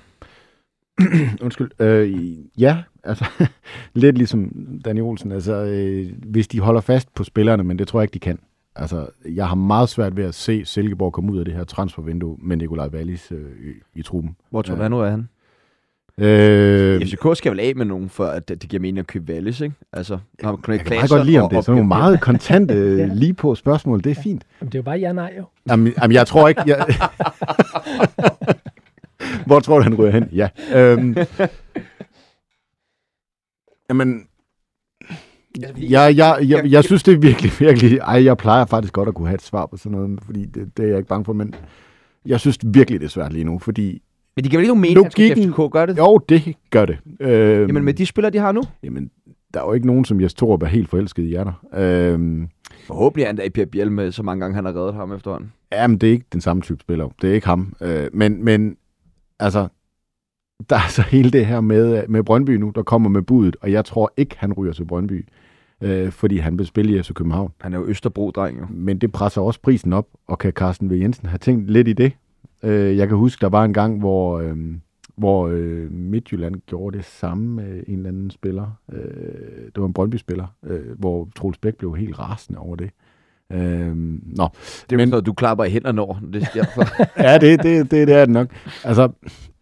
[1.45, 1.71] Undskyld.
[1.81, 3.25] Øh, ja, altså
[3.95, 4.53] lidt ligesom
[4.85, 5.33] Danny Olsen.
[5.33, 8.39] Altså, øh, hvis de holder fast på spillerne, men det tror jeg ikke, de kan.
[8.77, 12.37] Altså, jeg har meget svært ved at se Silkeborg komme ud af det her transfervindue
[12.43, 14.37] med Nikolaj Wallis øh, i, i truppen.
[14.51, 15.29] Hvor tror du, han nu er han?
[16.19, 19.61] Øh, FCK skal vel af med nogen, for at det giver mening at købe Wallis,
[19.61, 19.75] ikke?
[19.93, 23.07] Altså, jeg kan meget godt lide, om det er sådan nogle meget kontante Ja.
[23.07, 24.05] lige på spørgsmål.
[24.05, 24.45] Det er fint.
[24.61, 25.45] Jamen, det er jo bare ja nej jo.
[25.69, 26.63] Jamen, jamen jeg tror ikke...
[26.67, 26.87] Jeg...
[29.47, 30.29] Hvor tror du, han ryger hen?
[30.33, 30.49] Ja.
[30.75, 31.17] Øhm...
[33.89, 34.27] Jamen...
[35.79, 37.99] Jeg, jeg, jeg, jeg synes, det er virkelig, virkelig...
[37.99, 40.77] Ej, jeg plejer faktisk godt at kunne have et svar på sådan noget, fordi det,
[40.77, 41.55] det er jeg ikke bange for, men
[42.27, 44.03] jeg synes virkelig, det er svært lige nu, fordi...
[44.37, 45.99] Men de giver vel ikke nogen mening, at Logikken- FCK gør det?
[45.99, 46.99] Jo, det gør det.
[47.21, 48.63] Øhm, Jamen med de spillere, de har nu?
[48.83, 49.11] Jamen,
[49.55, 51.53] der er jo ikke nogen, som jeg tror er helt forelsket i jer der.
[52.15, 52.49] Øhm,
[52.87, 55.13] Forhåbentlig er han da i Per Biel med så mange gange, han har reddet ham
[55.13, 55.53] efterhånden.
[55.73, 57.09] Jamen, det er ikke den samme type spiller.
[57.23, 57.75] Det er ikke ham.
[57.81, 58.77] Øh, men, men,
[59.41, 59.69] altså,
[60.71, 63.73] der er så hele det her med, med Brøndby nu, der kommer med budet, og
[63.73, 65.29] jeg tror ikke, han ryger til Brøndby,
[65.81, 67.53] øh, fordi han vil spille i FC København.
[67.61, 68.67] Han er jo Østerbro-dreng, jo.
[68.71, 70.93] Men det presser også prisen op, og kan Carsten V.
[70.93, 72.13] Jensen have tænkt lidt i det?
[72.63, 74.57] Øh, jeg kan huske, der var en gang, hvor, øh,
[75.17, 78.79] hvor øh, Midtjylland gjorde det samme med en eller anden spiller.
[78.93, 79.01] Øh,
[79.75, 82.91] det var en Brøndby-spiller, øh, hvor Troels Bæk blev helt rasende over det.
[83.53, 83.97] Øh,
[84.37, 84.49] nå,
[84.91, 86.21] Det er Men- noget, du klapper i hænderne over.
[86.33, 86.85] Det er derfor.
[87.29, 88.49] ja, det, det, det, det er det nok.
[88.85, 89.09] Altså,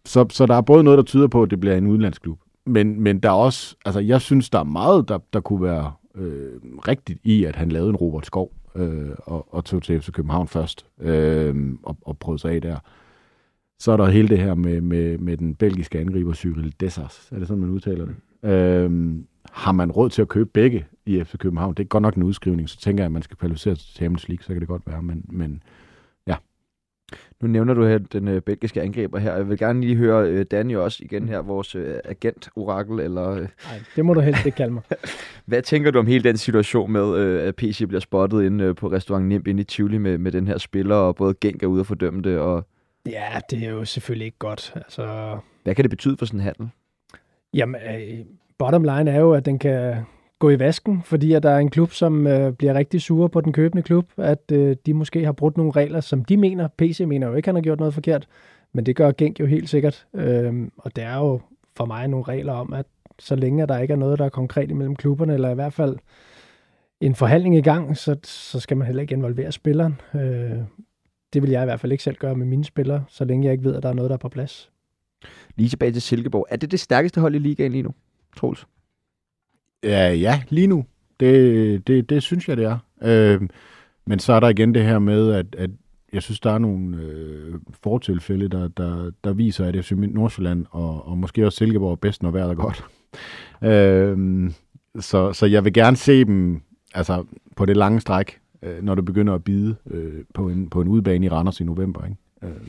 [0.05, 2.39] så, så der er både noget, der tyder på, at det bliver en udenlandsklub.
[2.65, 5.91] Men, men der er også, altså jeg synes, der er meget, der, der kunne være
[6.15, 6.51] øh,
[6.87, 10.47] rigtigt i, at han lavede en Robert Skov øh, og, og tog til FC København
[10.47, 12.77] først øh, og, og prøvede sig af der.
[13.79, 17.29] Så er der hele det her med, med, med den belgiske angriber Cyril Dessers.
[17.31, 18.15] Er det sådan, man udtaler det?
[18.49, 19.15] Øh,
[19.51, 21.73] har man råd til at købe begge i FC København?
[21.73, 23.95] Det er godt nok en udskrivning, så tænker jeg, at man skal kvalificere sig til
[23.95, 25.01] Champions League, så kan det godt være.
[25.01, 25.63] Men, men
[27.41, 29.35] nu nævner du her den øh, belgiske angriber her.
[29.35, 32.99] Jeg vil gerne lige høre øh, Danny også igen her, vores øh, agent-orakel.
[32.99, 33.47] Eller, øh, Nej,
[33.95, 34.83] det må du helst ikke kalde mig.
[35.45, 38.75] hvad tænker du om hele den situation med, øh, at PC bliver spottet inde øh,
[38.75, 41.67] på restaurant Nimb inde i Tivoli med, med den her spiller, og både Genk er
[41.67, 42.65] ude og fordømme det, og
[43.05, 44.71] Ja, det er jo selvfølgelig ikke godt.
[44.75, 46.69] Altså, hvad kan det betyde for sådan en handel?
[47.53, 48.25] Jamen, øh,
[48.57, 49.95] bottom line er jo, at den kan
[50.41, 53.41] gå i vasken, fordi at der er en klub, som øh, bliver rigtig sure på
[53.41, 56.67] den købende klub, at øh, de måske har brudt nogle regler, som de mener.
[56.77, 58.27] PC mener jo ikke, han har gjort noget forkert,
[58.73, 60.07] men det gør Genk jo helt sikkert.
[60.13, 61.41] Øh, og der er jo
[61.75, 62.85] for mig nogle regler om, at
[63.19, 65.73] så længe at der ikke er noget, der er konkret imellem klubberne, eller i hvert
[65.73, 65.97] fald
[67.01, 70.01] en forhandling i gang, så, så skal man heller ikke involvere spilleren.
[70.15, 70.57] Øh,
[71.33, 73.51] det vil jeg i hvert fald ikke selv gøre med mine spillere, så længe jeg
[73.51, 74.71] ikke ved, at der er noget, der er på plads.
[75.55, 76.47] Lige tilbage til Silkeborg.
[76.49, 77.93] Er det det stærkeste hold i ligaen lige nu,
[78.37, 78.65] Troels?
[79.83, 80.85] Ja, ja, lige nu.
[81.19, 82.77] Det, det, det synes jeg, det er.
[83.03, 83.41] Øh,
[84.05, 85.69] men så er der igen det her med, at, at
[86.13, 91.07] jeg synes, der er nogle øh, fortilfælde, der, der, der viser, at FC Nordsjælland og,
[91.07, 92.85] og måske også Silkeborg er bedst, når vejret er godt.
[93.71, 94.51] øh,
[94.99, 96.61] så, så jeg vil gerne se dem
[96.93, 100.81] altså, på det lange stræk, øh, når det begynder at bide øh, på, en, på
[100.81, 102.05] en udbane i Randers i november.
[102.05, 102.17] Ikke?
[102.43, 102.67] Øh,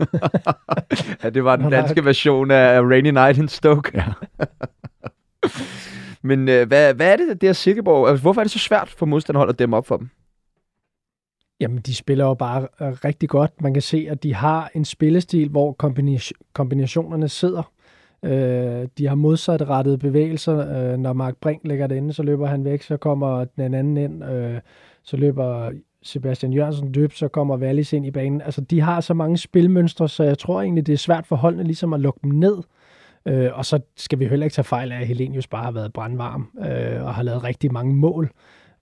[1.22, 3.90] ja, det var den danske version af Rainy Night in Stoke.
[3.94, 4.12] Ja.
[6.26, 8.08] Men øh, hvad, hvad er det, det her Silkeborg?
[8.08, 10.08] Altså, hvorfor er det så svært for modstanderhold at dæmme op for dem?
[11.60, 13.62] Jamen, de spiller jo bare øh, rigtig godt.
[13.62, 15.72] Man kan se, at de har en spillestil, hvor
[16.52, 17.72] kombinationerne sidder.
[18.24, 20.92] Øh, de har modsatrettede bevægelser.
[20.92, 23.96] Øh, når Mark Brink lægger det inde, så løber han væk, så kommer den anden
[23.96, 24.24] ind.
[24.24, 24.60] Øh,
[25.02, 25.70] så løber
[26.02, 28.40] Sebastian Jørgensen dybt, så kommer Wallis ind i banen.
[28.40, 31.64] Altså, de har så mange spilmønstre, så jeg tror egentlig, det er svært for holdene
[31.64, 32.56] ligesom at lukke dem ned.
[33.26, 35.92] Øh, og så skal vi heller ikke tage fejl af, at Helenius bare har været
[35.92, 38.30] brandvarm øh, og har lavet rigtig mange mål.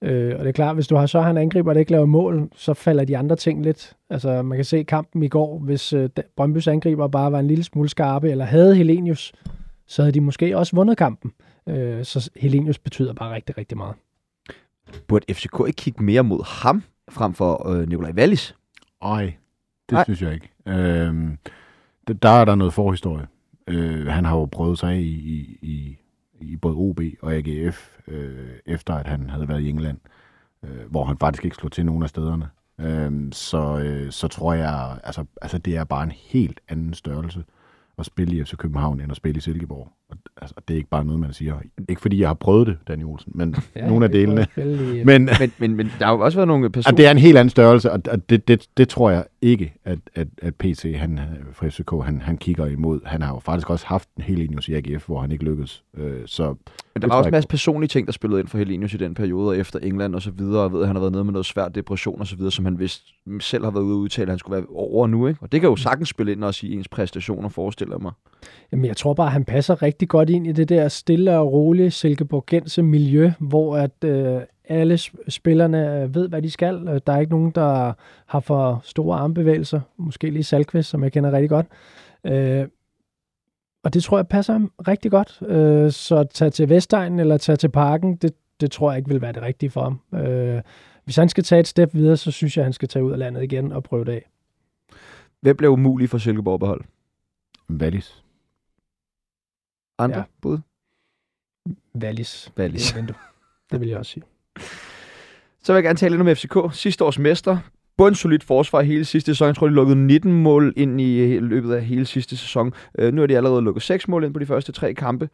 [0.02, 2.07] Øh, og det er klart, hvis du har så har en angriber, der ikke laver
[2.07, 3.96] mål, så falder de andre ting lidt.
[4.11, 7.64] Altså, man kan se kampen i går, hvis øh, Brøndbys angriber bare var en lille
[7.64, 9.33] smule skarpe, eller havde Helenius,
[9.87, 11.33] så havde de måske også vundet kampen.
[11.68, 13.94] Øh, så Helenius betyder bare rigtig, rigtig meget.
[15.09, 18.54] Burde FCK ikke kigge mere mod ham, frem for øh, Nikolaj Wallis?
[19.02, 19.24] Ej,
[19.90, 19.92] det.
[19.92, 20.04] Nej.
[20.04, 20.48] synes jeg ikke.
[22.09, 23.26] Der, der er der noget forhistorie.
[23.66, 25.98] Øh, han har jo prøvet sig af i, i, i,
[26.40, 29.98] i både OB og AGF, øh, efter at han havde været i England,
[30.62, 32.48] øh, hvor han faktisk ikke slog til nogen af stederne.
[32.81, 37.44] Øh, så, øh, så tror jeg, altså, altså det er bare en helt anden størrelse
[37.98, 39.92] at spille i FC København, end at spille i Silkeborg
[40.37, 41.55] altså, det er ikke bare noget, man siger.
[41.88, 44.46] Ikke fordi jeg har prøvet det, Danny Olsen, men Ja, nogle af delene.
[45.05, 46.96] Men Men, men, men der har jo også været nogle at personer...
[46.96, 49.98] det er en helt anden størrelse, og, og det, det, det tror jeg ikke, at,
[50.14, 51.20] at, at PC han,
[51.53, 53.00] fra FCK han, han kigger imod.
[53.05, 55.85] Han har jo faktisk også haft en hel linje i AGF, hvor han ikke lykkedes.
[55.96, 56.57] Øh, så Men
[56.94, 59.14] der det var også en masse personlige ting, der spillede ind for Helenius i den
[59.14, 61.33] periode, og efter England og så videre, og ved, at han har været nede med
[61.33, 63.03] noget svært depression og så videre, som han vist
[63.40, 65.42] selv har været ude at udtale, at han skulle være over nu, ikke?
[65.42, 68.12] Og det kan jo sagtens spille ind også i ens præstationer, forestiller jeg mig.
[68.72, 71.52] Jamen, jeg tror bare, at han passer rigtig godt ind i det der stille og
[71.52, 76.88] rolige silkeborgense miljø, hvor at øh, alle sp- spillerne ved, hvad de skal.
[76.88, 77.92] Øh, Der er ikke nogen, der
[78.26, 79.80] har for store armbevægelser.
[79.96, 81.66] Måske lige Salkvist, som jeg kender rigtig godt.
[82.24, 82.68] Øh,
[83.84, 85.42] og det tror jeg passer ham rigtig godt.
[85.46, 89.08] Øh, så at tage til Vestegnen eller tage til Parken, det, det tror jeg ikke
[89.10, 90.00] vil være det rigtige for ham.
[90.26, 90.62] Øh,
[91.04, 93.12] hvis han skal tage et step videre, så synes jeg, at han skal tage ud
[93.12, 94.30] af landet igen og prøve det af.
[95.40, 96.84] Hvem blev umulig for Silkeborg at beholde?
[97.70, 98.23] Wallis.
[99.98, 100.24] Andre Ja.
[100.42, 100.59] bud?
[102.02, 102.52] Wallis.
[102.59, 102.92] Wallis.
[102.92, 103.14] Det,
[103.72, 104.24] det vil jeg også sige.
[105.62, 106.78] Så vil jeg gerne tale lidt om FCK.
[106.78, 107.59] Sidste års mester.
[107.96, 109.46] Bundsolidt forsvar hele sidste sæson.
[109.46, 112.72] Jeg tror, de lukkede 19 mål ind i løbet af hele sidste sæson.
[112.98, 115.28] Øh, nu har de allerede lukket 6 mål ind på de første tre kampe.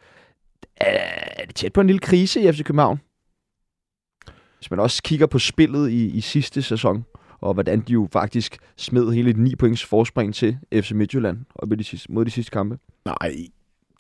[0.77, 3.01] Er det tæt på en lille krise i FC København?
[4.59, 7.05] Hvis man også kigger på spillet i, i sidste sæson,
[7.41, 11.73] og hvordan de jo faktisk smed hele et 9 points forspring til FC Midtjylland op
[11.73, 12.79] i de sidste, mod de sidste kampe.
[13.05, 13.33] Nej,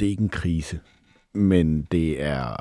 [0.00, 0.80] det er ikke en krise,
[1.34, 2.56] men det er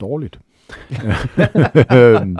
[0.00, 0.40] dårligt.
[1.96, 2.36] Øhm,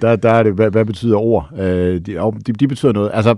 [0.00, 1.50] der, der er det, hvad, hvad betyder ord?
[1.52, 2.12] Øh, de,
[2.46, 3.10] de, de betyder noget.
[3.14, 3.36] Altså,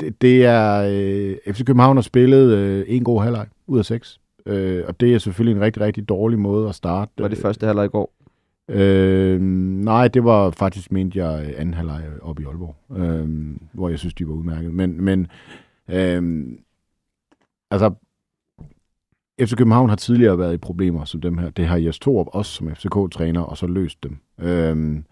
[0.00, 0.88] det, det er...
[0.90, 4.20] Øh, FC København har spillet øh, en god halvleg ud af seks.
[4.46, 7.12] Øh, og det er selvfølgelig en rigtig, rigtig dårlig måde at starte.
[7.18, 8.12] Var det første halvleg i går?
[8.68, 13.98] Øh, nej, det var faktisk, mente jeg, anden halvleg oppe i Aalborg, øh, hvor jeg
[13.98, 14.74] synes, de var udmærket.
[14.74, 15.26] Men, men
[15.88, 16.46] øh,
[17.70, 17.94] altså,
[19.40, 21.50] FC København har tidligere været i problemer som dem her.
[21.50, 24.18] Det har Jes Torup også som FCK-træner, og så løst dem.
[24.40, 25.04] Øhm,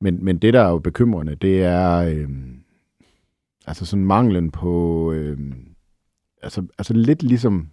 [0.00, 2.60] men, men det, der er jo bekymrende, det er øhm,
[3.66, 5.12] altså sådan manglen på...
[5.12, 5.54] Øhm,
[6.42, 7.68] altså, altså lidt ligesom...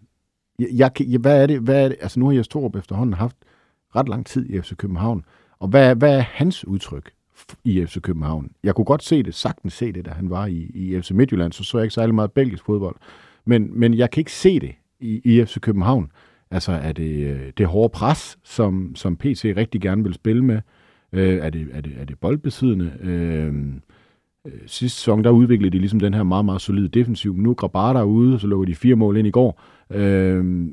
[0.60, 1.60] Jeg, jeg, hvad er det?
[1.60, 1.98] Hvad er det?
[2.02, 3.36] Altså nu har Jes Torup efterhånden haft
[3.96, 5.26] ret lang tid i FC København.
[5.60, 7.12] Og hvad, hvad er hans udtryk
[7.64, 8.52] i FC København?
[8.64, 11.54] Jeg kunne godt se det, sagtens se det, da han var i, i FC Midtjylland,
[11.54, 12.96] så så jeg ikke særlig meget belgisk fodbold.
[13.46, 16.12] Men, men jeg kan ikke se det i, i FC København.
[16.52, 20.62] Altså er det øh, det hårde pres, som, som PC rigtig gerne vil spille med?
[21.14, 22.94] Øh, er, det, er, det, er det boldbesiddende?
[23.02, 23.56] Øh,
[24.48, 27.36] øh, sidste sæson, der udviklede de ligesom den her meget, meget solide defensiv.
[27.38, 29.62] Nu er der ude, så lukker de fire mål ind i går.
[29.92, 30.68] Øh,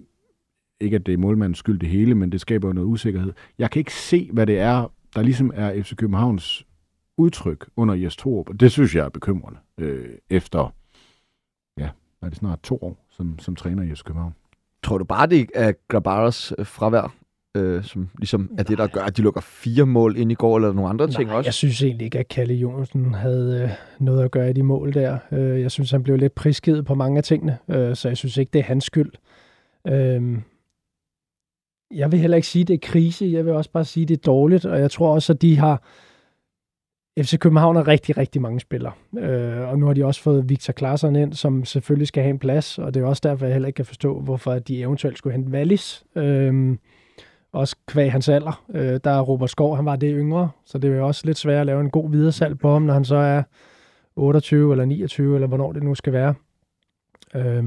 [0.81, 3.33] ikke at det er målmandens skyld det hele, men det skaber jo noget usikkerhed.
[3.59, 6.67] Jeg kan ikke se, hvad det er, der ligesom er FC Københavns
[7.17, 10.75] udtryk under Jes Torup, og det synes jeg er bekymrende, øh, efter,
[11.79, 11.89] ja,
[12.23, 14.35] er det snart to år som, som træner i FC København.
[14.83, 17.15] Tror du bare, det er Grabaras øh, fravær,
[17.57, 20.57] øh, som ligesom er det, der gør, at de lukker fire mål ind i går,
[20.57, 21.49] eller er nogle andre ting Nej, også?
[21.49, 23.71] jeg synes egentlig ikke, at Kalle Jonsen havde øh,
[24.07, 25.19] noget at gøre i de mål der.
[25.33, 28.37] Øh, jeg synes, han blev lidt prisgivet på mange af tingene, øh, så jeg synes
[28.37, 29.13] ikke, det er hans skyld.
[29.89, 30.39] Øh,
[31.95, 33.27] jeg vil heller ikke sige, at det er krise.
[33.27, 35.57] Jeg vil også bare sige, at det er dårligt, og jeg tror også, at de
[35.57, 35.83] har...
[37.19, 38.93] FC København har rigtig, rigtig mange spillere.
[39.19, 42.39] Øh, og nu har de også fået Victor Klaarsson ind, som selvfølgelig skal have en
[42.39, 45.37] plads, og det er også derfor, jeg heller ikke kan forstå, hvorfor de eventuelt skulle
[45.37, 46.05] hente Wallis.
[46.17, 46.77] Øh,
[47.53, 48.65] også kvæg hans alder.
[48.75, 51.39] Øh, der er Robert Skov, han var det yngre, så det er jo også lidt
[51.39, 53.43] svært at lave en god videresalg på ham, når han så er
[54.17, 56.35] 28 eller 29, eller hvornår det nu skal være.
[57.35, 57.65] Øh,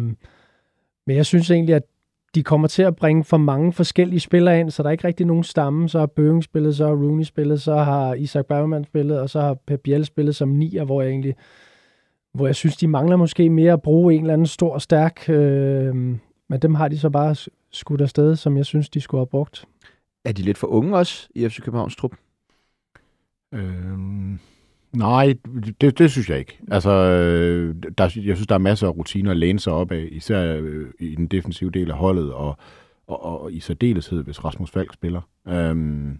[1.08, 1.84] men jeg synes egentlig, at
[2.36, 5.26] de kommer til at bringe for mange forskellige spillere ind, så der er ikke rigtig
[5.26, 5.89] nogen stamme.
[5.89, 9.41] Så har Bøing spillet, så har Rooney spillet, så har Isak Bergman spillet, og så
[9.41, 11.36] har Pep Biel spillet som nier, hvor jeg egentlig
[12.34, 15.30] hvor jeg synes, de mangler måske mere at bruge en eller anden stor og stærk,
[15.30, 15.96] øh,
[16.50, 17.36] men dem har de så bare
[17.72, 19.65] skudt afsted, som jeg synes, de skulle have brugt.
[20.26, 22.15] Er de lidt for unge også i FC Københavns trup?
[23.54, 24.39] Øhm,
[24.93, 25.34] nej,
[25.82, 26.60] det, det synes jeg ikke.
[26.71, 30.08] Altså, øh, der, jeg synes, der er masser af rutiner at læne sig op af,
[30.12, 32.58] især øh, i den defensive del af holdet, og,
[33.08, 35.21] og, og i særdeleshed, hvis Rasmus Falk spiller.
[35.47, 36.19] Øhm,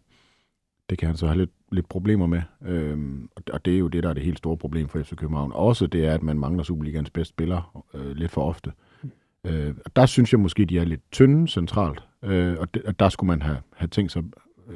[0.90, 3.88] det kan han så have lidt, lidt problemer med, øhm, og, og det er jo
[3.88, 5.52] det, der er det helt store problem for FC København.
[5.56, 8.72] Også det er, at man mangler Superligans bedste spiller øh, lidt for ofte.
[9.46, 13.00] Øh, og der synes jeg måske, de er lidt tynde centralt, øh, og, det, og
[13.00, 14.24] der skulle man have, have tænkt sig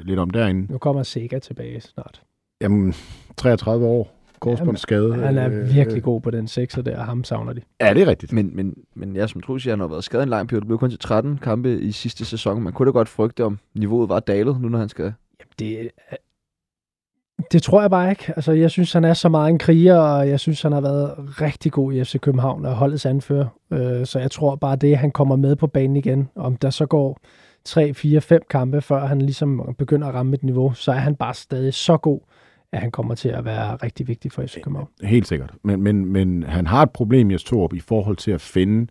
[0.02, 0.72] lidt om derinde.
[0.72, 2.22] Nu kommer Sega tilbage snart.
[2.60, 2.94] Jamen,
[3.36, 5.14] 33 år, korsbåndsskade.
[5.14, 7.60] Han er øh, virkelig god på den sekser der, og ham savner de.
[7.80, 8.32] Ja, det er rigtigt.
[8.32, 10.60] Men, men, men jeg som tror, siger, han har været skadet en lang periode.
[10.60, 12.62] Det blev kun til 13 kampe i sidste sæson.
[12.62, 15.04] Man kunne da godt frygte, om niveauet var dalet, nu når han skal...
[15.04, 16.16] Jamen, det, er-
[17.52, 18.32] Det tror jeg bare ikke.
[18.36, 21.14] Altså, jeg synes, han er så meget en kriger, og jeg synes, han har været
[21.40, 23.46] rigtig god i FC København og holdets anfører.
[23.72, 26.86] Øh, så jeg tror bare, det han kommer med på banen igen, om der så
[26.86, 27.18] går
[27.64, 31.16] 3, 4, 5 kampe, før han ligesom begynder at ramme et niveau, så er han
[31.16, 32.20] bare stadig så god,
[32.72, 34.88] at han kommer til at være rigtig vigtig for FC København.
[35.02, 35.54] Helt sikkert.
[35.62, 38.86] Men, men, men han har et problem, Jes Torup, i forhold til at finde,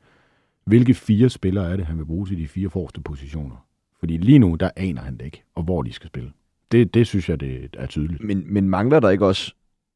[0.66, 3.66] hvilke fire spillere er det, han vil bruge til de fire forreste positioner.
[4.00, 6.32] Fordi lige nu, der aner han det ikke, og hvor de skal spille.
[6.72, 8.24] Det, det synes jeg, det er tydeligt.
[8.24, 9.54] Men, men mangler der ikke også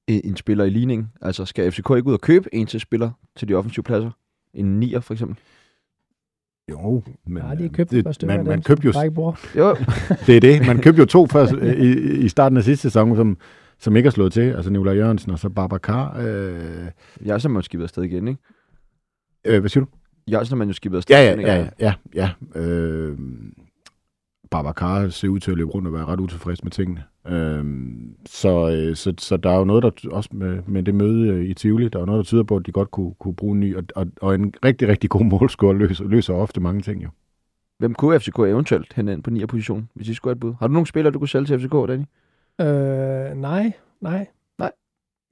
[0.07, 1.11] en, spiller i ligning?
[1.21, 4.11] Altså, skal FCK ikke ud og købe en til spiller til de offensive pladser?
[4.53, 5.37] En nier, for eksempel?
[6.69, 9.33] Jo, men Ja, de købt det, man, man købte jo.
[9.55, 9.75] Jo,
[10.27, 10.67] det er det.
[10.67, 13.37] Man købte jo to før, i, i starten af sidste sæson, som,
[13.79, 14.41] som ikke har slået til.
[14.41, 16.17] Altså Nicolai Jørgensen og så Babacar.
[16.19, 16.85] Øh,
[17.25, 18.41] jeg er man skibet afsted igen, ikke?
[19.45, 19.89] øh, hvad siger du?
[20.31, 21.51] Jørgensen er man jo skibet afsted Ja, ja, igen, ikke?
[21.51, 22.59] ja, ja, ja.
[22.61, 23.17] Øh,
[24.51, 27.03] Babacar ser ud til at løbe rundt og være ret utilfreds med tingene.
[27.27, 27.65] Øh,
[28.25, 31.45] så, øh, så, så der er jo noget, der også med, med det møde øh,
[31.45, 33.59] i Tivoli, der er noget, der tyder på, at de godt kunne, kunne bruge en
[33.59, 37.09] ny, og, og, og en rigtig, rigtig god målscore løser, løser ofte mange ting jo.
[37.77, 39.45] Hvem kunne FCK eventuelt hente ind på 9.
[39.45, 40.53] position, hvis I skulle have et bud?
[40.59, 42.03] Har du nogle spillere, du kunne sælge til FCK, Danny?
[42.59, 44.27] Øh, nej, nej.
[44.59, 44.71] Nej.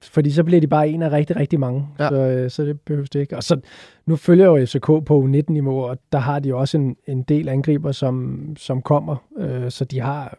[0.02, 1.88] Fordi så bliver de bare en af rigtig, rigtig mange.
[1.98, 2.08] Ja.
[2.08, 3.36] Så, øh, så det behøves det ikke.
[3.36, 3.60] Og så,
[4.06, 7.92] nu følger jo FCK på U19-niveau, og der har de også en, en del angriber,
[7.92, 9.16] som, som kommer.
[9.38, 10.38] Øh, så de har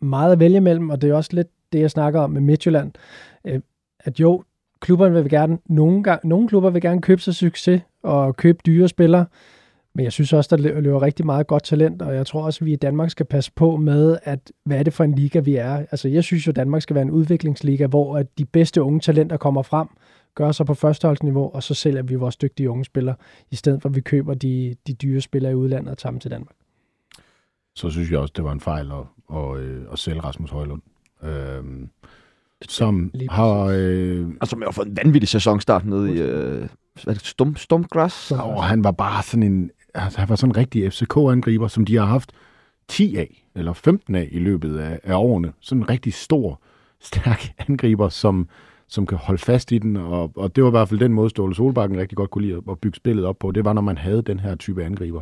[0.00, 2.92] meget at vælge mellem, og det er også lidt det, jeg snakker om med Midtjylland.
[3.44, 3.60] Øh,
[3.98, 4.44] at jo,
[4.80, 8.88] klubberne vil gerne, nogle, gang, nogle klubber vil gerne købe sig succes og købe dyre
[8.88, 9.26] spillere,
[9.96, 12.58] men jeg synes også, der lø- løber rigtig meget godt talent, og jeg tror også,
[12.62, 15.38] at vi i Danmark skal passe på med, at hvad er det for en liga,
[15.40, 15.76] vi er.
[15.76, 19.00] Altså, jeg synes jo, at Danmark skal være en udviklingsliga, hvor at de bedste unge
[19.00, 19.88] talenter kommer frem,
[20.34, 23.16] gør sig på førsteholdsniveau, og så sælger vi vores dygtige unge spillere,
[23.50, 26.20] i stedet for at vi køber de, de dyre spillere i udlandet og tager dem
[26.20, 26.54] til Danmark.
[27.74, 30.82] så synes jeg også, det var en fejl at, at, øh, at sælge Rasmus Højlund.
[31.22, 31.88] Øhm,
[32.68, 33.72] som Lige har...
[33.76, 36.20] Øh, Altså, man har fået en vanvittig sæsonstart nede i...
[36.20, 36.68] Øh,
[37.18, 38.32] Stum, Stumgrass?
[38.32, 39.70] Stum- og han var bare sådan en...
[39.96, 42.32] Altså, han var sådan en rigtig FCK-angriber, som de har haft
[42.88, 45.52] 10 af, eller 15 af i løbet af, af årene.
[45.60, 46.60] Sådan en rigtig stor,
[47.00, 48.48] stærk angriber, som,
[48.88, 51.30] som kan holde fast i den, og, og det var i hvert fald den måde,
[51.30, 53.50] Ståle Solbakken rigtig godt kunne lide at, bygge spillet op på.
[53.50, 55.20] Det var, når man havde den her type angriber.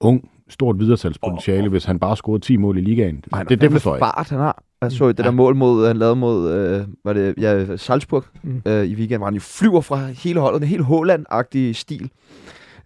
[0.00, 3.24] Ung, stort videresalgspotentiale, hvis han bare scorede 10 mål i ligaen.
[3.32, 4.62] Ej, det, det forstår jeg fart, han har.
[4.82, 5.22] Jeg så det Ja.
[5.24, 8.62] der mål, mod, han lavede mod, øh, var det, ja, Salzburg Mm.
[8.66, 10.62] øh, i weekenden, hvor han jo flyver fra hele holdet.
[10.62, 12.10] En helt Håland-agtig stil.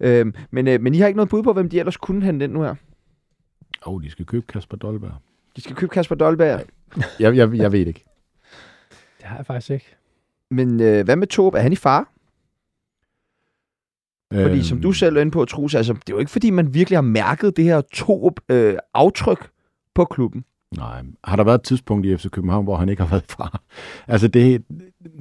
[0.00, 2.44] Øh, men, øh, men I har ikke noget bud på, hvem de ellers kunne hente
[2.44, 2.74] ind nu her?
[3.86, 5.14] Åh, oh, de skal købe Kasper Dolberg.
[5.56, 6.60] De skal købe Kasper Dolberg.
[7.20, 8.04] Jeg, jeg, jeg ved ikke.
[9.18, 9.96] Det har jeg faktisk ikke.
[10.50, 11.54] Men øh, hvad med Torp?
[11.54, 12.04] Er han i fare?
[14.32, 16.50] Fordi Øhm, som du selv er inde på, Trus, altså, det er jo ikke fordi,
[16.50, 19.50] man virkelig har mærket det her Torp øh, aftryk
[19.94, 20.44] på klubben.
[20.76, 23.60] Nej, har der været et tidspunkt i FC København, hvor han ikke har været fra?
[24.08, 24.64] Altså det,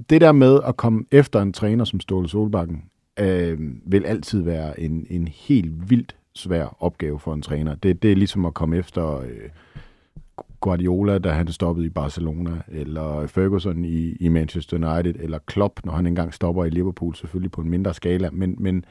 [0.10, 2.84] det der med at komme efter en træner som Ståle Solbakken,
[3.20, 7.76] øh, vil altid være en, en helt vildt svær opgave for en træner.
[7.76, 9.50] Det, det er ligesom at komme efter øh,
[10.62, 15.94] Guardiola, da han stoppede i Barcelona, eller Ferguson i, i Manchester United, eller Klopp, når
[15.94, 18.30] han engang stopper i Liverpool, selvfølgelig på en mindre skala.
[18.32, 18.86] Men, men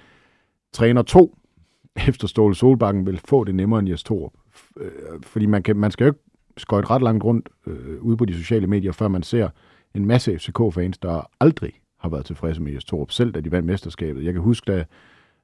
[0.72, 1.36] træner to
[2.08, 4.32] efter Ståle Solbakken vil få det nemmere end Jes Torup.
[4.80, 4.90] Øh,
[5.22, 6.20] Fordi man, kan, man skal jo ikke
[6.56, 9.48] skøjte ret langt rundt øh, ude på de sociale medier, før man ser
[9.94, 13.66] en masse FCK-fans, der aldrig har været tilfredse med Jes Torup, selv da de vandt
[13.66, 14.24] mesterskabet.
[14.24, 14.85] Jeg kan huske, da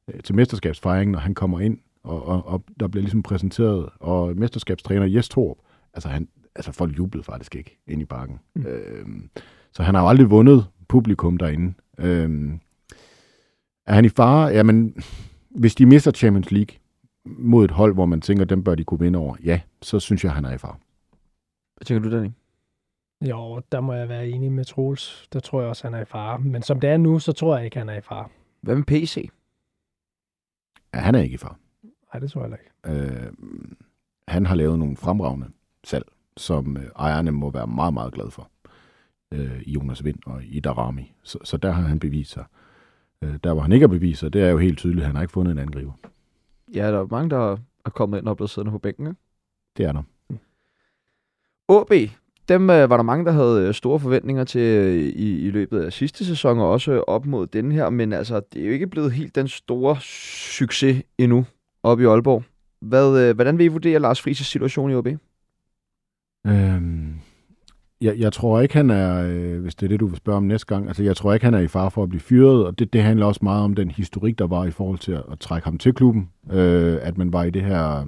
[0.08, 4.36] øh, til mesterskabsfejringen, når han kommer ind, og, og, og der bliver ligesom præsenteret, og
[4.36, 5.56] mesterskabstræner Jes Torup,
[5.94, 8.40] altså, han, altså folk jublede faktisk ikke ind i parken.
[8.54, 8.66] Mm.
[8.66, 9.30] Øhm,
[9.72, 11.74] så han har jo aldrig vundet publikum derinde.
[11.98, 12.60] Øhm,
[13.86, 14.48] er han i fare?
[14.48, 15.02] Jamen,
[15.50, 16.76] hvis de mister Champions League
[17.24, 20.24] mod et hold, hvor man tænker, dem bør de kunne vinde over, ja, så synes
[20.24, 20.76] jeg, han er i fare.
[21.76, 22.28] Hvad tænker du, Danny?
[23.28, 25.28] Jo, der må jeg være enig med Troels.
[25.32, 26.38] Der tror jeg også, han er i fare.
[26.38, 28.28] Men som det er nu, så tror jeg ikke, han er i fare.
[28.60, 29.30] Hvad med PC?
[30.94, 31.54] Ja, han er ikke i fare.
[32.12, 33.00] Nej, det tror jeg ikke.
[33.00, 33.32] Øh,
[34.28, 35.46] han har lavet nogle fremragende
[35.84, 36.04] salg,
[36.36, 38.50] som øh, ejerne må være meget, meget glade for.
[39.32, 41.14] Øh, i Jonas Vind og i Darami.
[41.22, 42.44] Så, så der har han bevist sig.
[43.22, 45.16] Øh, der, hvor han ikke har bevist sig, det er jo helt tydeligt, at han
[45.16, 45.92] har ikke fundet en angriber.
[46.74, 49.06] Ja, der er mange, der er kommet ind og blevet siddende på bænken.
[49.06, 49.20] Ikke?
[49.76, 50.02] Det er der.
[51.68, 51.92] OB,
[52.52, 55.80] dem øh, var der mange, der havde øh, store forventninger til øh, i, i løbet
[55.80, 58.72] af sidste sæson, og også øh, op mod den her, men altså, det er jo
[58.72, 61.44] ikke blevet helt den store succes endnu
[61.82, 62.42] op i Aalborg.
[62.80, 65.08] Hvad, øh, hvordan vil I vurdere Lars Friis' situation i OB?
[66.46, 67.14] Øhm,
[68.00, 70.42] jeg, jeg tror ikke, han er, øh, hvis det er det, du vil spørge om
[70.42, 72.78] næste gang, altså jeg tror ikke, han er i fare for at blive fyret, og
[72.78, 75.38] det, det handler også meget om den historik, der var i forhold til at, at
[75.38, 78.06] trække ham til klubben, øh, at man var i det her øh,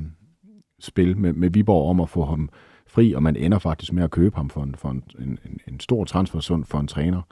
[0.81, 2.49] spil med, med Viborg om at få ham
[2.95, 5.39] fri, og man ender faktisk med at købe ham for en, for en, en,
[5.69, 7.23] en stor transfersund for en træner.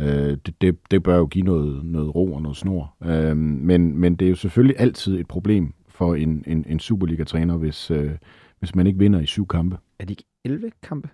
[0.00, 2.94] Øh, det, det, det bør jo give noget, noget ro og noget snor.
[3.04, 7.56] Øh, men, men det er jo selvfølgelig altid et problem for en, en, en Superliga-træner,
[7.56, 8.10] hvis, øh,
[8.58, 9.76] hvis man ikke vinder i syv kampe.
[9.98, 11.08] Er det ikke 11 kampe?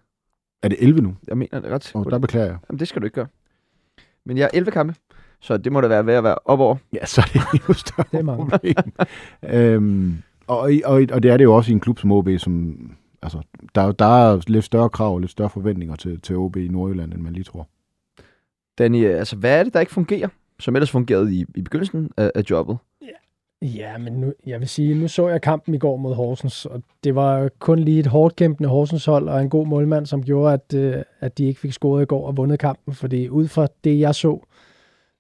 [0.63, 1.15] Er det 11 nu?
[1.29, 1.91] Jeg mener det ret.
[1.95, 2.59] Og der beklager jeg.
[2.71, 3.27] Jamen, det skal du ikke gøre.
[4.25, 4.95] Men jeg er 11 kampe,
[5.41, 6.77] så det må da være ved at være op over.
[6.93, 8.51] Ja, så er det jo større Det er mange.
[8.51, 8.75] problem.
[9.43, 10.17] øhm,
[10.47, 12.77] og, og, og det er det jo også i en klub som OB, som
[13.23, 13.43] altså,
[13.75, 17.13] der, der er lidt større krav og lidt større forventninger til, til OB i Nordjylland,
[17.13, 17.69] end man lige tror.
[18.79, 20.29] Danny, altså hvad er det, der ikke fungerer,
[20.61, 22.79] som ellers fungerede i, i begyndelsen af, af jobbet?
[23.63, 26.83] Ja, men nu, jeg vil sige, nu så jeg kampen i går mod Horsens, og
[27.05, 30.53] det var kun lige et hårdt kæmpende Horsens hold og en god målmand, som gjorde,
[30.53, 33.69] at, øh, at de ikke fik scoret i går og vundet kampen, fordi ud fra
[33.85, 34.47] det, jeg så,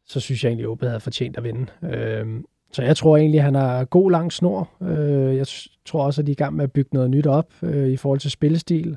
[0.07, 1.67] så synes jeg egentlig, at OB havde fortjent at vinde.
[1.83, 2.27] Øh,
[2.73, 4.69] så jeg tror egentlig, at han har god lang snor.
[4.83, 5.47] Øh, jeg
[5.87, 7.97] tror også, at de er i gang med at bygge noget nyt op øh, i
[7.97, 8.97] forhold til spillestil.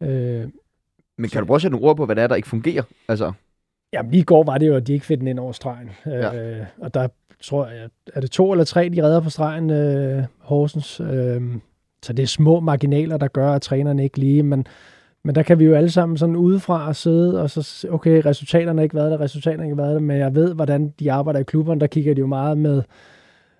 [0.00, 0.48] Øh,
[1.18, 2.82] Men kan du prøve at sætte nogle ord på, hvad det er, der ikke fungerer?
[3.08, 3.32] Altså,
[3.92, 5.90] Jamen lige i går var det jo, at de ikke fik den ind over stregen.
[6.06, 6.34] Ja.
[6.34, 6.58] Ja.
[6.58, 7.08] Øh, og der
[7.42, 11.00] tror jeg, er det to eller tre, de redder på stregen, øh, Horsens.
[11.00, 11.42] Øh,
[12.02, 14.66] så det er små marginaler, der gør, at trænerne ikke lige, men,
[15.24, 18.82] men der kan vi jo alle sammen sådan udefra sidde, og så, okay, resultaterne har
[18.82, 21.44] ikke været der, resultaterne har ikke været der, men jeg ved, hvordan de arbejder i
[21.44, 22.82] klubberne, der kigger de jo meget med,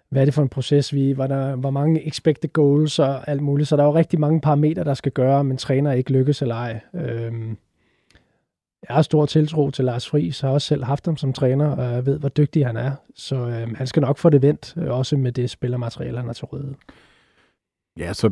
[0.08, 3.42] hvad er det for en proces, vi var der, hvor mange expected goals og alt
[3.42, 6.42] muligt, så der er jo rigtig mange parametre, der skal gøre, men træner ikke lykkes
[6.42, 6.80] eller ej.
[6.94, 7.56] Øhm,
[8.88, 11.92] jeg har stor tiltro til Lars Friis, har også selv haft ham som træner, og
[11.92, 12.92] jeg ved, hvor dygtig han er.
[13.14, 16.32] Så øhm, han skal nok få det vendt, øh, også med det spillermateriale, han har
[16.32, 16.74] til rådighed.
[17.98, 18.30] Ja, så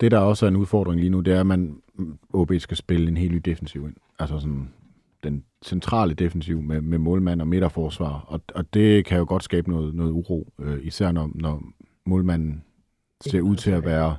[0.00, 1.82] det, der også er en udfordring lige nu, det er, at man
[2.32, 3.94] OB skal spille en helt ny defensiv ind.
[4.18, 4.68] Altså sådan
[5.24, 8.24] den centrale defensiv med, med målmand og midterforsvar.
[8.28, 11.62] Og, og det kan jo godt skabe noget, noget uro, øh, især når, når
[12.04, 12.64] målmanden
[13.20, 14.16] ser ud til at være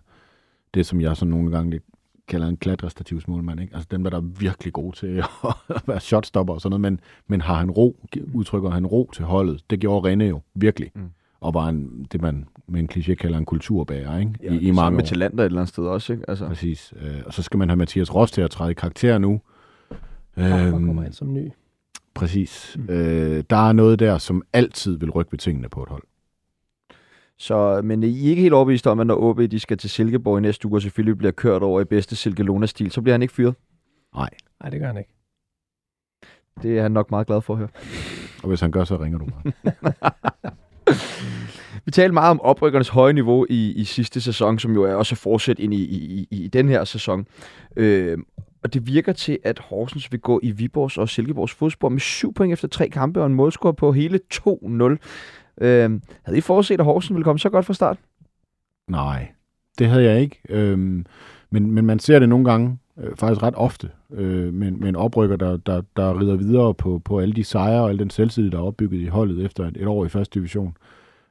[0.74, 1.84] det, som jeg sådan nogle gange lidt
[2.28, 3.62] kalder en klatrestativsmålmand.
[3.62, 3.76] Ikke?
[3.76, 5.08] Altså dem, der er virkelig gode til
[5.70, 9.26] at være shotstopper og sådan noget, men, men har han ro, udtrykker han ro til
[9.26, 9.64] holdet.
[9.70, 10.92] Det gjorde René jo virkelig.
[10.96, 11.10] Mm.
[11.44, 14.32] Og var en, det, man med en kliché kalder en kulturbærer ikke?
[14.44, 16.26] ja, I, i mange med talenter et eller andet sted også, ikke?
[16.30, 16.94] Altså, Præcis.
[17.02, 19.41] Øh, og så skal man have Mathias Ross til at træde i karakter nu.
[20.38, 21.52] Øhm, Øhm, kommer ind som ny.
[22.14, 22.78] præcis.
[22.80, 22.89] Mm.
[22.89, 26.04] Øh, der er noget der, som altid vil rykke ved tingene på et hold.
[27.38, 30.38] så, men I er ikke helt overbevist om, at når OB de skal til Silkeborg
[30.38, 33.34] i næste uge, og selvfølgelig bliver kørt over i bedste Silkelona-stil, så bliver han ikke
[33.34, 33.56] fyret.
[34.16, 34.30] Nej,
[34.72, 35.14] det gør han ikke.
[36.62, 37.70] Det er han nok meget glad for at høre.
[38.44, 39.54] Og hvis han gør, så ringer du mig.
[41.86, 45.16] Vi talte meget om oprykkernes høje niveau i, i sidste sæson, som jo er også
[45.16, 47.28] fortsat ind i, i, i, i den her sæson.
[47.76, 48.18] Øh,
[48.64, 52.34] og det virker til, at Horsens vil gå i Viborgs og Silkeborgs fodspor med syv
[52.34, 54.44] point efter tre kampe og en målscore på hele 2-0.
[55.62, 57.98] Øh, havde I forudset, at Horsens ville komme så godt fra start?
[58.88, 59.32] Nej,
[59.80, 60.40] det havde jeg ikke.
[60.50, 61.06] Øhm,
[61.50, 64.96] men, men man ser det nogle gange, øh, faktisk ret ofte, øh, med, med en
[64.96, 68.52] oprykker, der, der, der rider videre på, på alle de sejre og al den selvtillid,
[68.52, 70.78] der er opbygget i holdet efter et, et år i første division.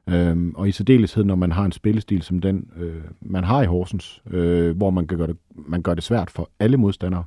[0.09, 3.65] Øh, og i særdeleshed, når man har en spillestil som den, øh, man har i
[3.65, 7.23] Horsens, øh, hvor man, kan gøre det, man gør det svært for alle modstandere.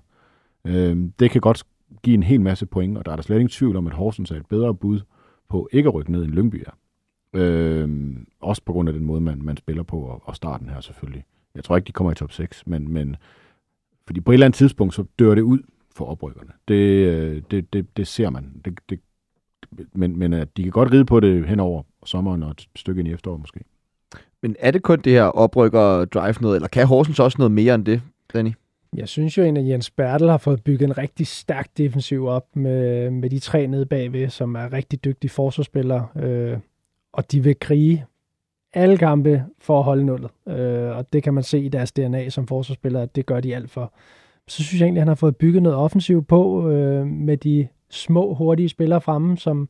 [0.64, 1.64] Øh, det kan godt
[2.02, 4.30] give en hel masse point, og der er der slet ingen tvivl om, at Horsens
[4.30, 5.00] er et bedre bud
[5.48, 6.70] på ikke at rykke ned end Lyngby er.
[7.34, 10.80] Øh, også på grund af den måde, man, man spiller på, og, og starten her
[10.80, 11.24] selvfølgelig.
[11.54, 13.16] Jeg tror ikke, de kommer i top 6, men, men
[14.06, 15.58] fordi på et eller andet tidspunkt, så dør det ud
[15.96, 16.50] for oprykkerne.
[16.68, 18.52] Det, øh, det, det, det ser man.
[18.64, 19.00] Det, det,
[19.94, 22.98] men, men at de kan godt ride på det hen over sommeren og et stykke
[22.98, 23.60] ind i efteråret måske.
[24.42, 27.74] Men er det kun det her oprykker drive noget, eller kan Horsens også noget mere
[27.74, 28.02] end det,
[28.34, 28.52] Danny?
[28.96, 33.10] Jeg synes jo, at Jens Bertel har fået bygget en rigtig stærk defensiv op med,
[33.10, 36.06] med de tre nede bagved, som er rigtig dygtige forsvarsspillere.
[36.16, 36.58] Øh,
[37.12, 38.04] og de vil krige
[38.76, 40.30] alle kampe for at holde nullet.
[40.48, 43.56] Øh, og det kan man se i deres DNA som forsvarsspiller, at det gør de
[43.56, 43.92] alt for.
[44.48, 47.68] Så synes jeg egentlig, at han har fået bygget noget offensivt på øh, med de
[47.90, 49.68] små, hurtige spillere fremme, som,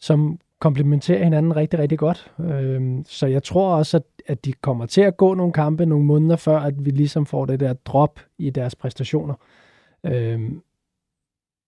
[0.00, 2.32] som komplementerer hinanden rigtig, rigtig godt.
[2.40, 6.04] Øh, så jeg tror også, at, at de kommer til at gå nogle kampe nogle
[6.04, 9.34] måneder før, at vi ligesom får det der drop i deres præstationer.
[10.06, 10.40] Øh,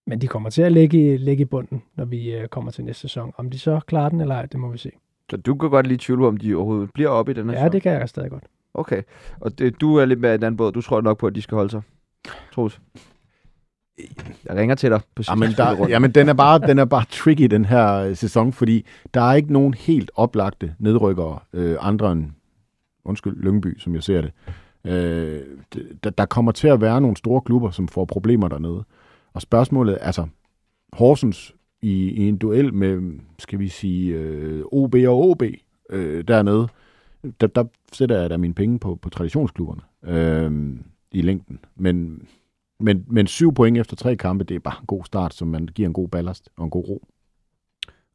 [0.06, 3.00] men de kommer til at ligge ligge i bunden, når vi øh, kommer til næste
[3.00, 3.32] sæson.
[3.36, 4.90] Om de så klarer den eller ej, det må vi se.
[5.30, 7.58] Så du kan godt lige tvivle om de overhovedet bliver oppe i den her Ja,
[7.60, 7.72] sæson?
[7.72, 8.44] det kan jeg stadig godt.
[8.74, 9.02] Okay.
[9.40, 10.72] Og det, du er lidt mere i den anden båd.
[10.72, 11.82] Du tror nok på, at de skal holde sig.
[12.54, 12.80] Troels.
[14.44, 15.92] Jeg ringer til dig på Jamen, sidste der, runde.
[15.92, 19.34] jamen den, er bare, den er bare tricky, den her øh, sæson, fordi der er
[19.34, 22.30] ikke nogen helt oplagte nedrykkere, øh, andre end,
[23.04, 24.32] undskyld, Lyngby, som jeg ser det.
[24.84, 25.42] Øh,
[26.04, 28.84] der, der kommer til at være nogle store klubber, som får problemer dernede.
[29.34, 30.26] Og spørgsmålet, altså,
[30.92, 35.42] Horsens i, i en duel med, skal vi sige, øh, OB og OB
[35.90, 36.68] øh, dernede,
[37.40, 39.82] der, der sætter jeg da mine penge på, på traditionsklubberne.
[40.04, 40.76] Øh,
[41.12, 41.58] i længden.
[41.76, 42.22] Men,
[42.80, 45.66] men, men syv point efter tre kampe, det er bare en god start, som man
[45.66, 47.08] giver en god ballast og en god ro.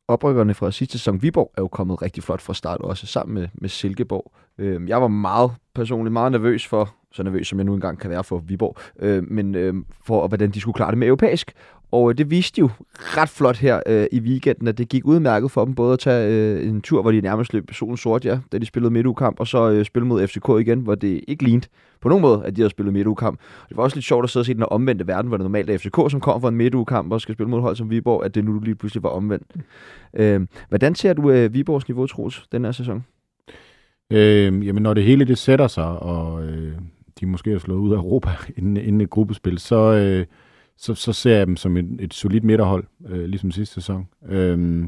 [0.07, 3.47] Oprykkerne fra sidste sæson, Viborg, er jo kommet rigtig flot fra start, også sammen med,
[3.53, 4.31] med Silkeborg.
[4.57, 8.09] Øh, jeg var meget personligt meget nervøs for, så nervøs som jeg nu engang kan
[8.09, 9.73] være for Viborg, øh, men øh,
[10.05, 11.51] for hvordan de skulle klare det med europæisk.
[11.91, 15.51] Og øh, det viste jo ret flot her øh, i weekenden, at det gik udmærket
[15.51, 18.39] for dem både at tage øh, en tur, hvor de nærmest løb solen sort, ja,
[18.51, 21.67] da de spillede midtugkamp, og så øh, spille mod FCK igen, hvor det ikke lignede
[22.01, 23.39] på nogen måde, at de havde spillet midtugkamp.
[23.69, 25.69] Det var også lidt sjovt at sidde og se den omvendte verden, hvor det normalt
[25.69, 28.35] er FCK, som kommer fra en midtugkamp og skal spille mod hold som Viborg, at
[28.35, 29.47] det nu lige pludselig var omvendt.
[30.13, 33.05] Øh, hvordan ser du øh, Viborgs niveau, Troels, den her sæson?
[34.11, 36.73] Øh, jamen, når det hele det sætter sig, og øh,
[37.19, 40.25] de måske er slået ud af Europa inden, inden et gruppespil, så, øh,
[40.81, 44.07] så, så ser jeg dem som et, et solidt midterhold, øh, ligesom sidste sæson.
[44.29, 44.83] Øh,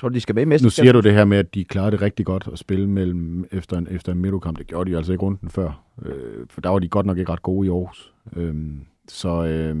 [0.00, 0.58] Tror du, de skal være med?
[0.62, 3.44] Nu siger du det her med, at de klarede det rigtig godt at spille mellem
[3.52, 4.58] efter en, efter en midtkamp.
[4.58, 5.84] Det gjorde de altså ikke runden før.
[6.04, 8.12] Øh, for der var de godt nok ikke ret gode i Aarhus.
[8.36, 8.54] Øh,
[9.08, 9.76] så, øh,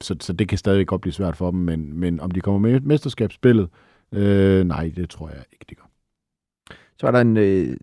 [0.00, 1.60] så, så det kan stadig godt blive svært for dem.
[1.60, 3.68] Men, men om de kommer med mesterskabsspillet,
[4.12, 5.90] øh, nej, det tror jeg ikke, de gør.
[6.98, 7.76] Så var der en øh,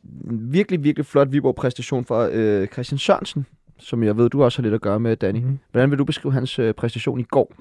[0.51, 3.45] virkelig, virkelig flot Viborg-præstation fra øh, Christian Sørensen,
[3.82, 5.40] som jeg ved, du også har lidt at gøre med, Danny.
[5.40, 5.60] Mm.
[5.72, 7.54] Hvordan vil du beskrive hans øh, præstation i går?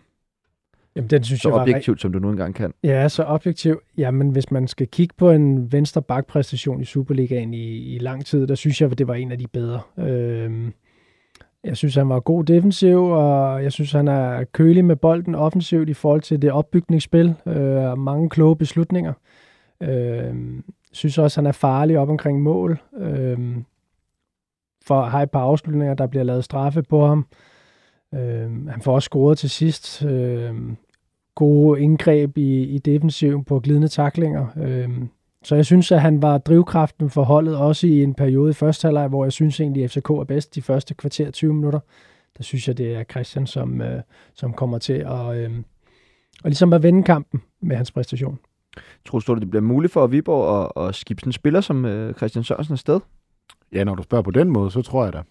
[0.97, 2.75] Jamen, den synes så jeg var objektivt, som du nu engang kan.
[2.85, 3.81] Ja, så objektivt.
[3.99, 8.47] Jamen, hvis man skal kigge på en venstre bakpræstation i Superligaen i, i lang tid,
[8.47, 9.81] der synes jeg, at det var en af de bedre.
[9.99, 10.73] Øhm,
[11.64, 15.89] jeg synes, han var god defensiv, og jeg synes, han er kølig med bolden offensivt
[15.89, 17.35] i forhold til det opbygningsspil.
[17.47, 19.12] Øh, mange kloge beslutninger.
[19.83, 20.35] Øh,
[20.93, 22.79] synes også, han er farlig op omkring mål.
[23.01, 23.39] Øh,
[24.87, 27.26] for har et par afslutninger, der bliver lavet straffe på ham.
[28.14, 30.05] Øh, han får også scoret til sidst.
[30.05, 30.55] Øh,
[31.35, 34.47] gode indgreb i, i defensiven på glidende taklinger.
[34.57, 34.89] Øh,
[35.45, 38.87] så jeg synes, at han var drivkraften for holdet også i en periode i første
[38.87, 41.81] halvleg, hvor jeg synes egentlig, at FCK er bedst de første kvarter 20 minutter.
[42.39, 44.03] Der synes jeg, det er Christian, som, øh,
[44.35, 45.51] som kommer til at, øh,
[46.45, 48.39] og ligesom at vende kampen med hans præstation.
[49.07, 52.45] Tror du, det bliver muligt for Viborg at, at skifte en spiller som øh, Christian
[52.45, 53.01] Sørensen afsted?
[53.73, 55.23] Ja, når du spørger på den måde, så tror jeg da.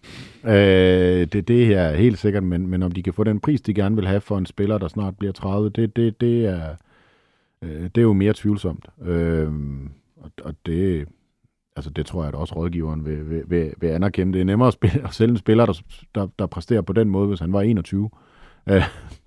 [0.44, 3.74] Øh, det, det er helt sikkert, men, men om de kan få den pris, de
[3.74, 6.76] gerne vil have for en spiller, der snart bliver 30, det, det, det, er,
[7.62, 8.86] øh, det er jo mere tvivlsomt.
[9.02, 9.52] Øh,
[10.18, 11.08] og, og det,
[11.76, 14.34] altså det tror jeg, at også rådgiveren vil, vil, vil, vil anerkende.
[14.34, 15.82] Det er nemmere at, spille, at sælge en spiller, der,
[16.16, 18.10] der, der præsterer på den måde, hvis han var 21.
[18.70, 18.84] Øh,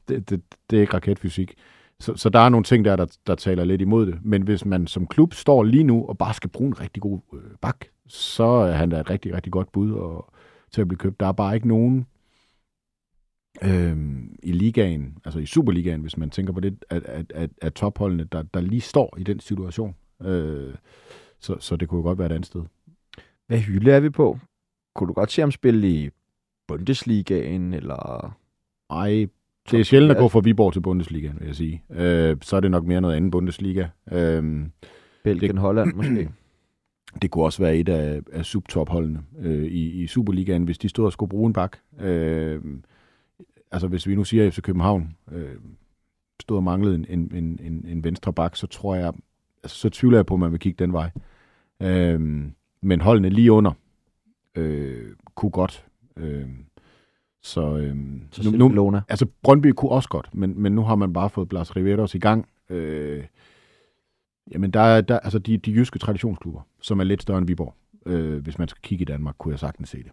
[0.08, 0.40] det, det,
[0.70, 1.54] det er ikke raketfysik.
[2.02, 4.18] Så, så der er nogle ting der, der, der taler lidt imod det.
[4.22, 7.20] Men hvis man som klub står lige nu og bare skal bruge en rigtig god
[7.34, 10.32] øh, bak, så er han da et rigtig, rigtig godt bud og,
[10.70, 11.20] til at blive købt.
[11.20, 12.06] Der er bare ikke nogen
[13.64, 13.96] øh,
[14.42, 18.24] i ligaen, altså i Superligaen, hvis man tænker på det, at, at, at, at topholdene,
[18.24, 19.94] der, der lige står i den situation.
[20.22, 20.74] Øh,
[21.40, 22.62] så, så det kunne godt være et andet sted.
[23.46, 24.38] Hvad hylde er vi på?
[24.94, 26.10] Kunne du godt se ham spille i
[26.68, 28.34] Bundesligaen, eller...
[28.90, 29.28] Nej,
[29.70, 31.82] det er sjældent at gå fra Viborg til Bundesliga, vil jeg sige.
[31.90, 33.86] Øh, så er det nok mere noget andet Bundesliga.
[34.12, 34.66] Øh,
[35.24, 36.28] Belgien, det, Holland måske.
[37.22, 41.04] Det kunne også være et af, af subtopholdene øh, i, i Superligaen, hvis de stod
[41.04, 41.76] og skulle bruge en bak.
[42.00, 42.60] Øh,
[43.70, 45.56] altså hvis vi nu siger FC København øh,
[46.40, 49.12] stod og manglede en, en, en, en venstre bak, så tror jeg,
[49.62, 51.10] altså, så tvivler jeg på, at man vil kigge den vej.
[51.82, 52.20] Øh,
[52.82, 53.72] men holdene lige under
[54.54, 55.86] øh, kunne godt.
[56.16, 56.48] Øh,
[57.42, 57.96] så, øh,
[58.30, 61.48] så nu, nu, altså Brøndby kunne også godt, men, men nu har man bare fået
[61.48, 62.48] Blas Riveros i gang.
[62.70, 63.24] Øh,
[64.52, 67.74] jamen, der er der, altså de, de jyske traditionsklubber, som er lidt større end Viborg.
[68.06, 70.12] Øh, hvis man skal kigge i Danmark, kunne jeg sagtens se det.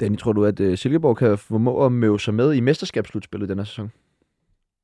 [0.00, 3.66] Danny, tror du, at uh, Silkeborg kan formå at møve sig med i mesterskabsslutspillet denne
[3.66, 3.92] sæson?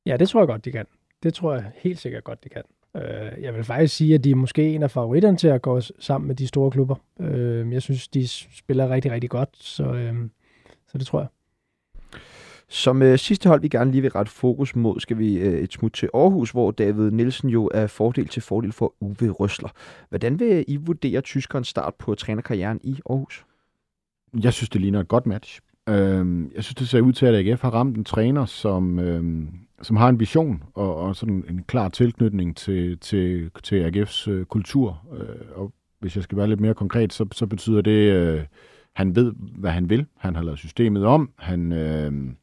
[0.05, 0.85] Ja, det tror jeg godt, de kan.
[1.23, 2.61] Det tror jeg helt sikkert godt, de kan.
[2.93, 5.81] Uh, jeg vil faktisk sige, at de er måske en af favoritterne til at gå
[5.99, 6.95] sammen med de store klubber.
[7.15, 10.29] Uh, jeg synes, de spiller rigtig, rigtig godt, så, uh,
[10.87, 11.27] så det tror jeg.
[12.73, 15.73] Som øh, sidste hold, vi gerne lige vil rette fokus mod, skal vi øh, et
[15.73, 19.69] smut til Aarhus, hvor David Nielsen jo er fordel til fordel for Uwe Røsler.
[20.09, 23.45] Hvordan vil I vurdere tyskerens start på trænerkarrieren i Aarhus?
[24.43, 25.59] Jeg synes, det ligner et godt match.
[25.89, 25.95] Øh,
[26.55, 29.43] jeg synes, det ser ud til, at AGF har ramt en træner, som, øh,
[29.81, 34.45] som har en vision og, og sådan en klar tilknytning til, til, til AGF's øh,
[34.45, 35.01] kultur.
[35.19, 38.43] Øh, og hvis jeg skal være lidt mere konkret, så, så betyder det, øh,
[38.93, 40.05] han ved, hvad han vil.
[40.17, 41.31] Han har lavet systemet om.
[41.37, 41.71] Han...
[41.71, 42.33] Øh,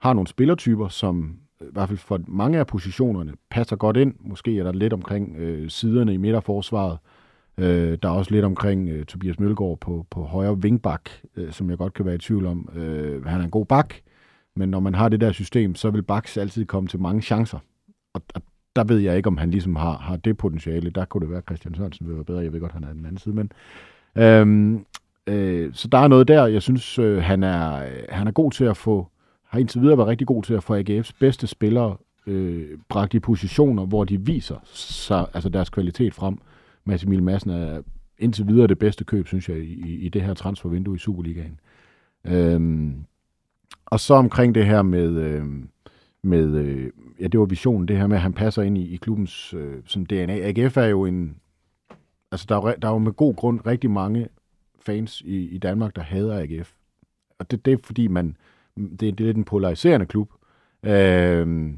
[0.00, 4.14] har nogle spillertyper, som øh, i hvert fald for mange af positionerne passer godt ind.
[4.20, 6.98] Måske er der lidt omkring øh, siderne i midterforsvaret.
[7.58, 11.70] Øh, der er også lidt omkring øh, Tobias Mølgaard på, på højre vingbak, øh, som
[11.70, 12.68] jeg godt kan være i tvivl om.
[12.76, 13.94] Øh, han er en god bak,
[14.56, 17.58] men når man har det der system, så vil baks altid komme til mange chancer.
[18.14, 18.42] Og, og
[18.76, 20.90] der ved jeg ikke, om han ligesom har, har det potentiale.
[20.90, 22.40] Der kunne det være, at Christian Sørensen ville være bedre.
[22.40, 23.52] Jeg ved godt, han er den anden side, men...
[24.16, 24.84] Øhm,
[25.26, 28.52] Øh, så der er noget der, jeg synes, øh, han, er, øh, han er god
[28.52, 29.08] til at få,
[29.50, 31.96] har indtil videre været rigtig god til at få AGF's bedste spillere
[32.26, 36.38] øh, bragt i positioner, hvor de viser sig, altså deres kvalitet frem.
[36.84, 37.82] Mads Emil Madsen er
[38.18, 41.60] indtil videre det bedste køb, synes jeg, i, i det her transfervindue i Superligaen.
[42.24, 42.94] Øhm,
[43.86, 45.44] og så omkring det her med, øh,
[46.22, 46.90] med øh,
[47.20, 49.76] ja, det var visionen, det her med, at han passer ind i, i klubbens øh,
[49.84, 50.48] sådan DNA.
[50.48, 51.36] AGF er jo en,
[52.32, 54.28] altså der er, der er jo med god grund rigtig mange
[54.80, 56.72] fans i, i Danmark, der hader AGF.
[57.38, 58.36] Og det, det er fordi, man,
[58.76, 60.30] det, det er lidt en polariserende klub.
[60.82, 61.72] Øh,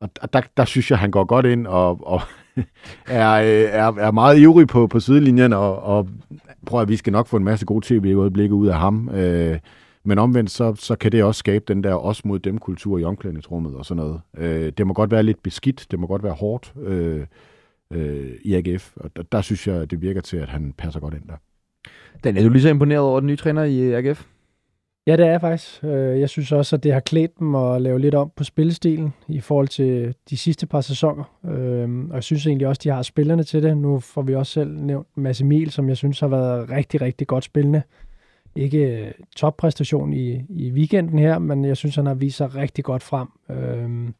[0.00, 2.20] og der, der synes jeg, han går godt ind og, og
[3.06, 6.08] er, er, er meget ivrig på, på sidelinjen, og, og
[6.66, 9.08] prøver, at vi skal nok få en masse gode tv-øjeblikke ud af ham.
[9.08, 9.58] Øh,
[10.04, 13.04] men omvendt, så, så kan det også skabe den der os mod dem kultur i
[13.04, 14.20] omklædningsrummet og sådan noget.
[14.36, 17.26] Øh, det må godt være lidt beskidt, det må godt være hårdt øh,
[17.92, 21.14] øh, i AGF, og der, der synes jeg, det virker til, at han passer godt
[21.14, 21.36] ind der.
[22.24, 24.26] Dan, er du lige så imponeret over den nye træner i AGF?
[25.08, 25.84] Ja, det er jeg faktisk.
[25.84, 29.14] Øh, jeg synes også, at det har klædt dem at lave lidt om på spillestilen
[29.28, 31.24] i forhold til de sidste par sæsoner.
[31.44, 33.76] Øh, og jeg synes egentlig også, at de har spillerne til det.
[33.76, 37.26] Nu får vi også selv nævnt Mads Emil, som jeg synes har været rigtig, rigtig
[37.26, 37.82] godt spillende.
[38.56, 42.84] Ikke øh, toppræstation i, i weekenden her, men jeg synes, han har vist sig rigtig
[42.84, 43.28] godt frem.
[43.50, 44.12] Øh,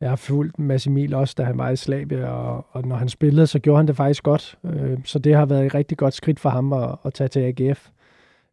[0.00, 3.08] jeg har fulgt Mads Emil også, da han var i Slavia, og, og når han
[3.08, 4.58] spillede, så gjorde han det faktisk godt.
[5.04, 7.88] Så det har været et rigtig godt skridt for ham at, at tage til AGF.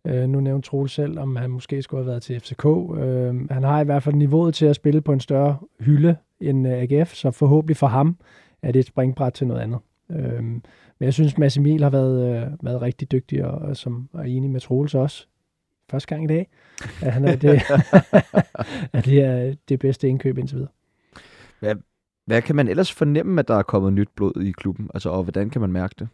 [0.07, 2.65] Øh, nu nævnte Troel selv, om han måske skulle have været til FCK.
[2.65, 6.67] Øh, han har i hvert fald niveauet til at spille på en større hylde end
[6.67, 8.17] øh, AGF, så forhåbentlig for ham
[8.61, 9.79] er det et springbræt til noget andet.
[10.11, 14.09] Øh, men jeg synes, Mads Emil har været, øh, været rigtig dygtig, og, og som
[14.13, 15.27] er enig med Troels også,
[15.91, 16.47] første gang i dag,
[17.01, 17.49] at, han er det,
[18.93, 20.71] at det er det bedste indkøb indtil videre.
[21.59, 21.75] Hvad,
[22.25, 24.89] hvad kan man ellers fornemme, at der er kommet nyt blod i klubben?
[24.93, 26.07] Altså, og hvordan kan man mærke det?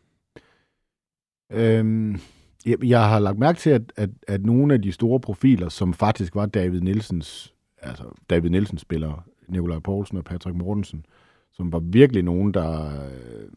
[1.51, 2.19] Øhm,
[2.68, 5.93] jeg, jeg har lagt mærke til, at, at, at nogle af de store profiler, som
[5.93, 11.05] faktisk var David Nielsens, altså David Nielsens spillere, Nikolaj Poulsen og Patrick Mortensen,
[11.51, 13.49] som var virkelig nogen, der øh,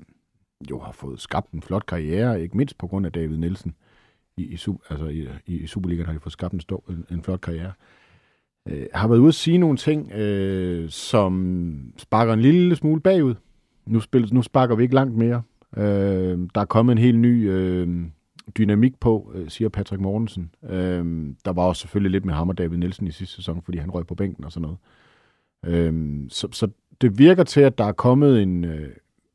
[0.71, 3.75] jo har fået skabt en flot karriere, ikke mindst på grund af David Nielsen.
[4.37, 4.59] I, i,
[4.91, 7.73] altså i, i Superligaen har de fået skabt en, stor, en, en flot karriere.
[8.69, 13.35] Øh, har været ude at sige nogle ting, øh, som sparker en lille smule bagud.
[13.87, 15.43] Nu, spil, nu sparker vi ikke langt mere.
[15.77, 18.07] Øh, der er kommet en helt ny øh,
[18.59, 20.51] dynamik på, øh, siger Patrick Mortensen.
[20.63, 23.79] Øh, der var også selvfølgelig lidt med ham og David Nielsen i sidste sæson, fordi
[23.79, 24.79] han røg på bænken og sådan noget.
[25.65, 26.69] Øh, så, så
[27.01, 28.93] det virker til, at der er kommet en, øh,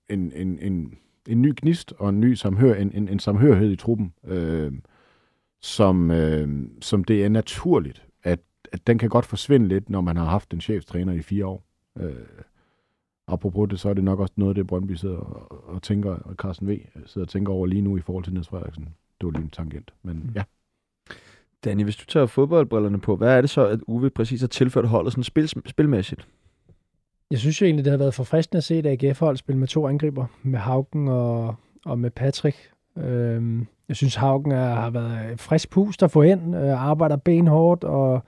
[0.09, 0.97] en, en, en,
[1.27, 4.71] en ny gnist og en ny samhør, en, en, en samhørighed i truppen, øh,
[5.61, 8.39] som, øh, som det er naturligt, at,
[8.71, 11.65] at den kan godt forsvinde lidt, når man har haft en cheftræner i fire år.
[11.99, 12.13] Øh,
[13.27, 16.11] apropos det, så er det nok også noget af det, Brøndby sidder og, og tænker,
[16.11, 16.79] og Carsten V.
[17.05, 18.87] sidder og tænker over lige nu i forhold til Niels Frederiksen
[19.21, 20.31] det var lige en tangent, men mm.
[20.35, 20.43] ja.
[21.63, 24.87] Danny, hvis du tager fodboldbrillerne på, hvad er det så, at Uwe præcis har tilført
[24.87, 26.27] holdet sådan spil, spilmæssigt?
[27.31, 29.87] Jeg synes jo egentlig, det har været forfriskende at se et AGF-hold spille med to
[29.87, 31.55] angriber, med Haugen og,
[31.85, 32.71] og med Patrick.
[32.97, 37.83] Øhm, jeg synes, Haugen er, har været frisk pust at få ind, øh, arbejder benhårdt,
[37.83, 38.23] og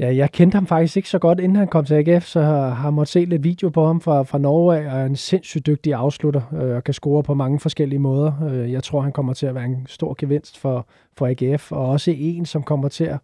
[0.00, 2.82] Ja, jeg kendte ham faktisk ikke så godt, inden han kom til AGF, så har,
[2.84, 5.94] jeg måttet se lidt video på ham fra, fra Norge, og er en sindssygt dygtig
[5.94, 8.32] afslutter, øh, og kan score på mange forskellige måder.
[8.50, 10.86] Øh, jeg tror, han kommer til at være en stor gevinst for,
[11.16, 13.18] for AGF, og også en, som kommer til at,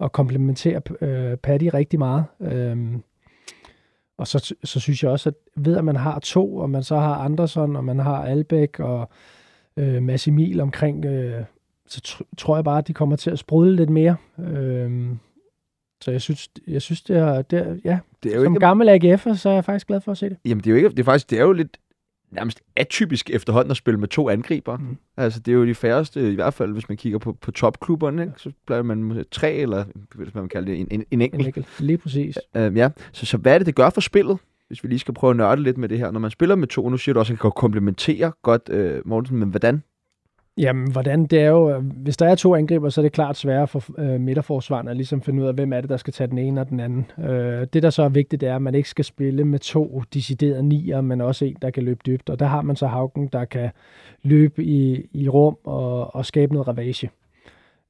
[0.00, 2.24] at komplementere øh, Paddy rigtig meget.
[2.40, 2.76] Øh,
[4.18, 6.96] og så, så synes jeg også, at ved at man har to, og man så
[6.96, 9.08] har Andersson, og man har Albæk og
[9.76, 11.44] øh, Massimil omkring, øh,
[11.86, 14.16] så tr- tror jeg bare, at de kommer til at sprudle lidt mere.
[14.38, 15.16] Øh,
[16.00, 18.60] så jeg synes, jeg synes det er, det er ja, det er jo som ikke,
[18.60, 20.36] gammel AGF'er, så er jeg faktisk glad for at se det.
[20.44, 21.78] Jamen, det er jo ikke, det er faktisk, det er jo lidt
[22.30, 24.76] nærmest atypisk efterhånden at spille med to angriber.
[24.76, 24.96] Mm.
[25.16, 28.22] Altså, det er jo de færreste, i hvert fald hvis man kigger på, på topklubberne,
[28.22, 28.34] ikke?
[28.36, 29.84] så bliver man med tre, eller
[30.14, 31.40] hvis man kalde det, en, en, en enkelt.
[31.40, 31.66] En enkelt.
[31.80, 32.38] Lige præcis.
[32.54, 34.38] Uh, ja, så, så hvad er det, det gør for spillet?
[34.68, 36.10] Hvis vi lige skal prøve at nørde lidt med det her.
[36.10, 39.38] Når man spiller med to, nu siger du også, at kan komplementere godt, uh, Mortensen,
[39.38, 39.82] men hvordan?
[40.58, 43.36] Jamen, hvordan det er jo, øh, hvis der er to angriber, så er det klart
[43.36, 46.28] sværere for øh, midterforsvarerne at ligesom finde ud af, hvem er det, der skal tage
[46.28, 47.10] den ene og den anden.
[47.18, 50.02] Øh, det, der så er vigtigt, det er, at man ikke skal spille med to
[50.14, 52.30] deciderede nier, men også en, der kan løbe dybt.
[52.30, 53.70] Og der har man så Haugen, der kan
[54.22, 57.10] løbe i, i rum og, og skabe noget ravage.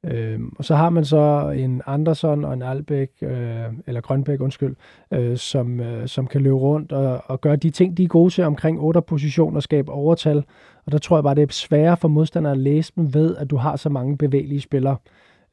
[0.06, 4.76] Øh, og så har man så en Andersson og en Albæk, øh, eller Grønbæk, undskyld,
[5.12, 8.34] øh, som, øh, som kan løbe rundt og, og gøre de ting, de er gode
[8.34, 10.44] til omkring 8 position og skabe overtal.
[10.86, 13.50] Og der tror jeg bare, det er sværere for modstandere at læse dem ved, at
[13.50, 14.96] du har så mange bevægelige spillere.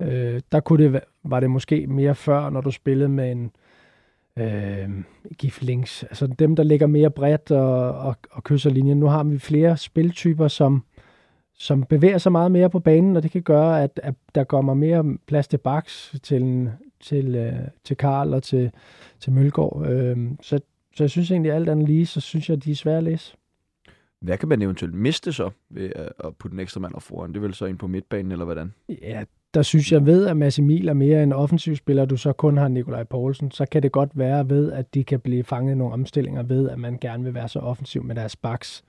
[0.01, 3.51] Øh, der kunne det, var det måske mere før, når du spillede med en
[4.39, 4.89] øh,
[5.37, 8.99] giflings, altså dem, der ligger mere bredt og, og, og kysser linjen.
[8.99, 10.83] Nu har vi flere spiltyper, som
[11.57, 14.73] som bevæger sig meget mere på banen, og det kan gøre, at, at der kommer
[14.73, 17.53] mere plads til Baks, til, til, øh,
[17.83, 18.71] til Karl og til,
[19.19, 19.85] til Mølgaard.
[19.89, 20.59] Øh, så,
[20.95, 23.03] så jeg synes egentlig, alt andet lige, så synes jeg, at de er svære at
[23.03, 23.35] læse.
[24.21, 27.33] Hvad kan man eventuelt miste så ved at putte en ekstra mand op foran?
[27.33, 28.73] Det vel så ind på midtbanen, eller hvordan?
[29.01, 32.33] Ja, der synes jeg ved, at Mads Emil er mere en offensiv spiller, du så
[32.33, 35.71] kun har Nikolaj Poulsen, så kan det godt være ved, at de kan blive fanget
[35.71, 38.83] i nogle omstillinger ved, at man gerne vil være så offensiv med deres baks.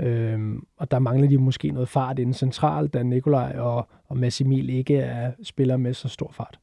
[0.00, 4.58] Øhm, og der mangler de måske noget fart inden centralt, da Nikolaj og, og Massimil
[4.58, 6.58] Emil ikke er spiller med så stor fart.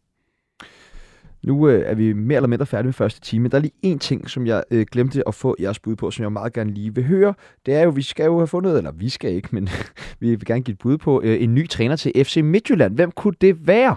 [1.44, 3.48] Nu øh, er vi mere eller mindre færdige med første time.
[3.48, 6.24] Der er lige en ting, som jeg øh, glemte at få jeres bud på, som
[6.24, 7.34] jeg meget gerne lige vil høre.
[7.66, 9.70] Det er jo, vi skal jo have fundet, eller vi skal ikke, men
[10.20, 12.96] vi vil gerne give et bud på øh, en ny træner til FC Midtjylland.
[12.96, 13.96] Hvem kunne det være?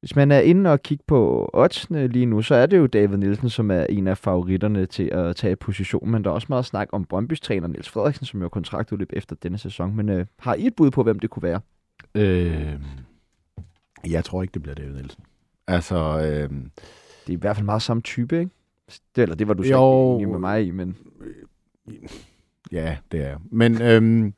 [0.00, 3.16] Hvis man er inde og kigge på oddsene lige nu, så er det jo David
[3.16, 6.10] Nielsen, som er en af favoritterne til at tage position.
[6.10, 9.10] Men der er også meget snak om Brøndby's træner Niels Frederiksen, som jo har kontraktudløb
[9.12, 9.96] efter denne sæson.
[9.96, 11.60] Men øh, har I et bud på, hvem det kunne være?
[12.14, 12.80] Øh,
[14.10, 15.24] jeg tror ikke, det bliver David Nielsen.
[15.66, 16.50] Altså, øh,
[17.26, 18.50] det er i hvert fald meget samme type, ikke?
[19.16, 20.96] Det, eller det var du jo, enig med mig i, men...
[22.72, 24.32] Ja, det er Men øh,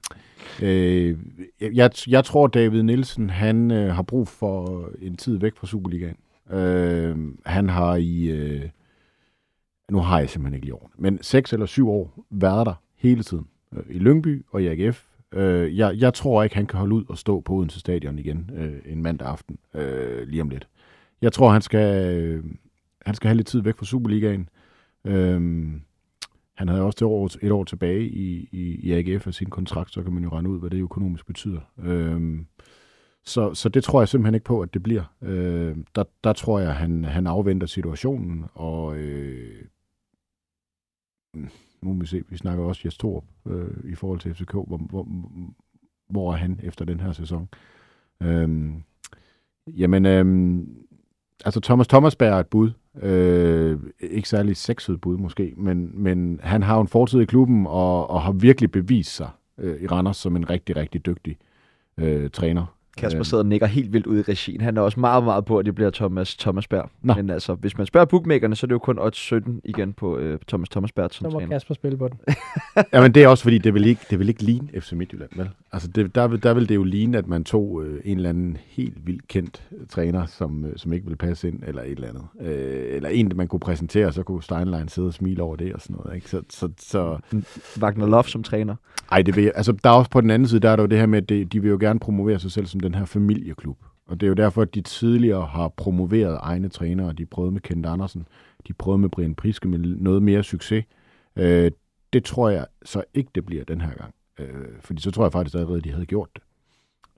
[0.63, 1.19] øh,
[1.61, 6.17] jeg, jeg tror, David Nielsen, han øh, har brug for en tid væk fra Superligaen.
[6.51, 7.17] Øh,
[7.47, 8.25] han har i...
[8.25, 8.69] Øh,
[9.91, 13.23] nu har jeg simpelthen ikke lige år, men seks eller syv år været der hele
[13.23, 13.47] tiden.
[13.77, 15.05] Øh, I Lyngby og i AGF.
[15.35, 18.51] Øh, jeg, jeg tror ikke, han kan holde ud og stå på Odense Stadion igen
[18.55, 20.69] øh, en mandag aften øh, lige om lidt.
[21.23, 22.45] Jeg tror, han skal, øh,
[23.07, 24.49] han skal have lidt tid væk fra Superligaen.
[25.05, 25.71] Øh,
[26.59, 29.93] han havde også det år, et år tilbage i, i, i AGF af sin kontrakt,
[29.93, 31.61] så kan man jo regne ud, hvad det økonomisk betyder.
[31.79, 32.47] Øhm,
[33.25, 35.15] så, så det tror jeg simpelthen ikke på, at det bliver.
[35.23, 39.65] Øh, der, der tror jeg, han, han afventer situationen, og øh,
[41.83, 44.77] nu må vi se, vi snakker også Jes Torp øh, i forhold til FCK, hvor,
[44.77, 45.09] hvor,
[46.11, 47.49] hvor er han efter den her sæson?
[48.23, 48.73] Øh,
[49.67, 50.59] jamen, øh,
[51.45, 52.71] altså Thomas Thomasberg er et bud.
[53.03, 58.11] Øh, ikke særlig sexet bud måske, men, men han har en fortid i klubben og,
[58.11, 59.29] og har virkelig bevist sig
[59.59, 61.37] øh, i Randers som en rigtig, rigtig dygtig
[61.99, 62.78] øh, træner.
[62.99, 64.61] Kasper sidder og nikker helt vildt ud i regien.
[64.61, 66.91] Han er også meget, meget på, at det bliver Thomas Thomasberg.
[67.03, 67.15] Nå.
[67.15, 70.19] Men altså, hvis man spørger bookmakerne, så er det jo kun odds 17 igen på
[70.19, 71.55] øh, Thomas Thomasberg som Så må træner.
[71.55, 72.19] Kasper spille på den.
[72.93, 75.49] Jamen det er også fordi, det vil ikke, det vil ikke ligne FC Midtjylland, vel?
[75.73, 78.29] Altså det, der, vil, der vil det jo ligne, at man tog øh, en eller
[78.29, 81.91] anden helt vildt kendt øh, træner, som, øh, som ikke vil passe ind, eller et
[81.91, 82.25] eller andet.
[82.41, 85.81] Øh, eller en, man kunne præsentere, så kunne Steinlein sidde og smile over det og
[85.81, 86.17] sådan noget.
[86.17, 86.31] Ikke?
[86.31, 87.19] Så, så, så...
[87.81, 88.75] Wagner Love som træner.
[89.13, 90.83] Ej, det vil jeg, altså der er også på den anden side, der er der
[90.83, 92.95] jo det her med, at det, de vil jo gerne promovere sig selv som den
[92.95, 93.79] her familieklub.
[94.07, 97.13] Og det er jo derfor, at de tidligere har promoveret egne trænere.
[97.13, 98.27] De prøvede med Kent Andersen,
[98.69, 100.85] de prøvede med Brian Priske med noget mere succes.
[101.37, 101.71] Øh,
[102.13, 104.15] det tror jeg så ikke, det bliver den her gang.
[104.39, 106.43] Øh, fordi så tror jeg faktisk allerede, at de havde gjort det.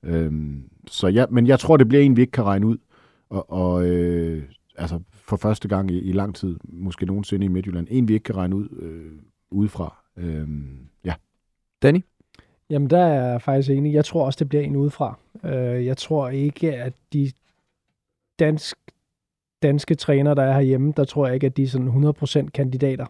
[0.03, 0.53] Øh,
[0.87, 2.79] så ja, men jeg tror, det bliver en, vi ikke kan regne ud.
[3.29, 4.43] Og, og øh,
[4.77, 8.25] altså for første gang i, i lang tid, måske nogensinde i Midtjylland, en, vi ikke
[8.25, 9.13] kan regne ud øh,
[9.51, 10.05] udefra.
[10.17, 10.49] Øh,
[11.05, 11.15] ja.
[11.83, 12.01] Danny?
[12.71, 13.95] Jamen, der er jeg faktisk enig.
[13.95, 15.19] Jeg tror også, det bliver en udefra.
[15.45, 17.33] Øh, jeg tror ikke, at de
[18.39, 18.79] dansk,
[19.63, 21.89] danske trænere, der er herhjemme, der tror jeg ikke, at de er sådan
[22.47, 23.07] 100% kandidater.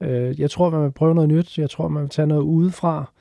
[0.00, 1.58] Øh, jeg tror, man vil prøve noget nyt.
[1.58, 3.12] Jeg tror, man vil tage noget udefra.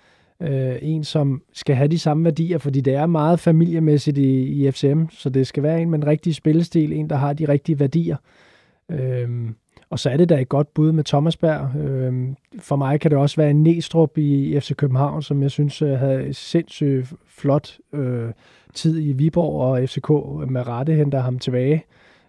[0.42, 4.72] Øh, en, som skal have de samme værdier, fordi det er meget familiemæssigt i, i
[4.72, 7.80] FCM, så det skal være en med en rigtig spillestil, en, der har de rigtige
[7.80, 8.18] værdier.
[8.92, 9.30] Øh,
[9.92, 11.76] og så er det da et godt bud med Thomasberg.
[11.76, 15.82] Øh, for mig kan det også være en Næstrup i FC København, som jeg synes
[15.82, 18.32] øh, havde sindssygt flot øh,
[18.74, 20.10] tid i Viborg, og FCK
[20.52, 21.86] med rette henter ham tilbage.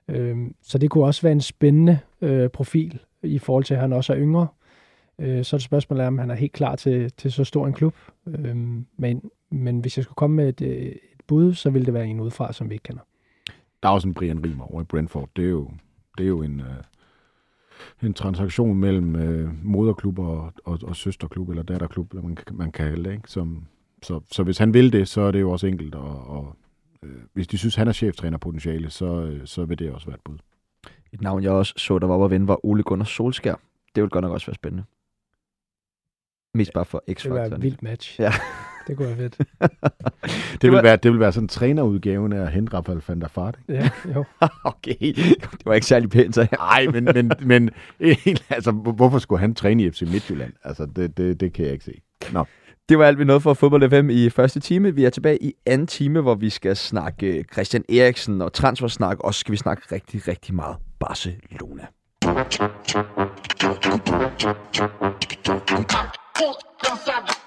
[0.09, 3.93] Øh, så det kunne også være en spændende øh, profil i forhold til, at han
[3.93, 4.47] også er yngre.
[5.19, 7.73] Øh, så er det spørgsmålet om han er helt klar til, til så stor en
[7.73, 7.95] klub.
[8.27, 8.57] Øh,
[8.97, 12.07] men, men hvis jeg skulle komme med et, øh, et bud, så ville det være
[12.07, 13.03] en udefra, som vi ikke kender.
[13.83, 15.29] Der er også en Brian Riemer over i Brentford.
[15.37, 15.71] Det er jo,
[16.19, 16.61] det er jo en...
[16.61, 16.67] Øh
[18.03, 22.87] en transaktion mellem øh, moderklub og, og, og søsterklub, eller datterklub, eller man, man kan
[22.87, 23.13] kalde det.
[23.13, 23.31] Ikke?
[23.31, 23.67] Som,
[24.03, 25.95] så, så hvis han vil det, så er det jo også enkelt.
[25.95, 26.57] Og, og
[27.03, 30.15] øh, hvis de synes, han er cheftræner potentiale, så, øh, så vil det også være
[30.15, 30.39] et bud.
[31.13, 33.55] Et navn, jeg også så, der var oppe at vinde, var Ole Gunnar Solskær.
[33.95, 34.85] Det ville godt nok også være spændende.
[36.55, 38.21] Mest bare for x Det var et vildt match.
[38.21, 38.33] Ja.
[38.87, 39.39] Det kunne være fedt.
[40.63, 43.29] det, vil være, det vil være sådan en trænerudgaven af at hente Rafael van der
[43.29, 43.59] Fart.
[43.69, 44.25] Ja, jo.
[44.65, 47.71] okay, det var ikke særlig pænt, så Nej, men, men, men
[48.51, 50.53] altså, hvorfor skulle han træne i FC Midtjylland?
[50.65, 52.01] Altså, det, det, det kan jeg ikke se.
[52.33, 52.45] Nå.
[52.89, 54.95] Det var alt, vi nåede for Fodbold FM i første time.
[54.95, 59.35] Vi er tilbage i anden time, hvor vi skal snakke Christian Eriksen og transfersnak, og
[59.35, 61.87] så skal vi snakke rigtig, rigtig meget Barcelona.
[66.83, 67.42] Cansado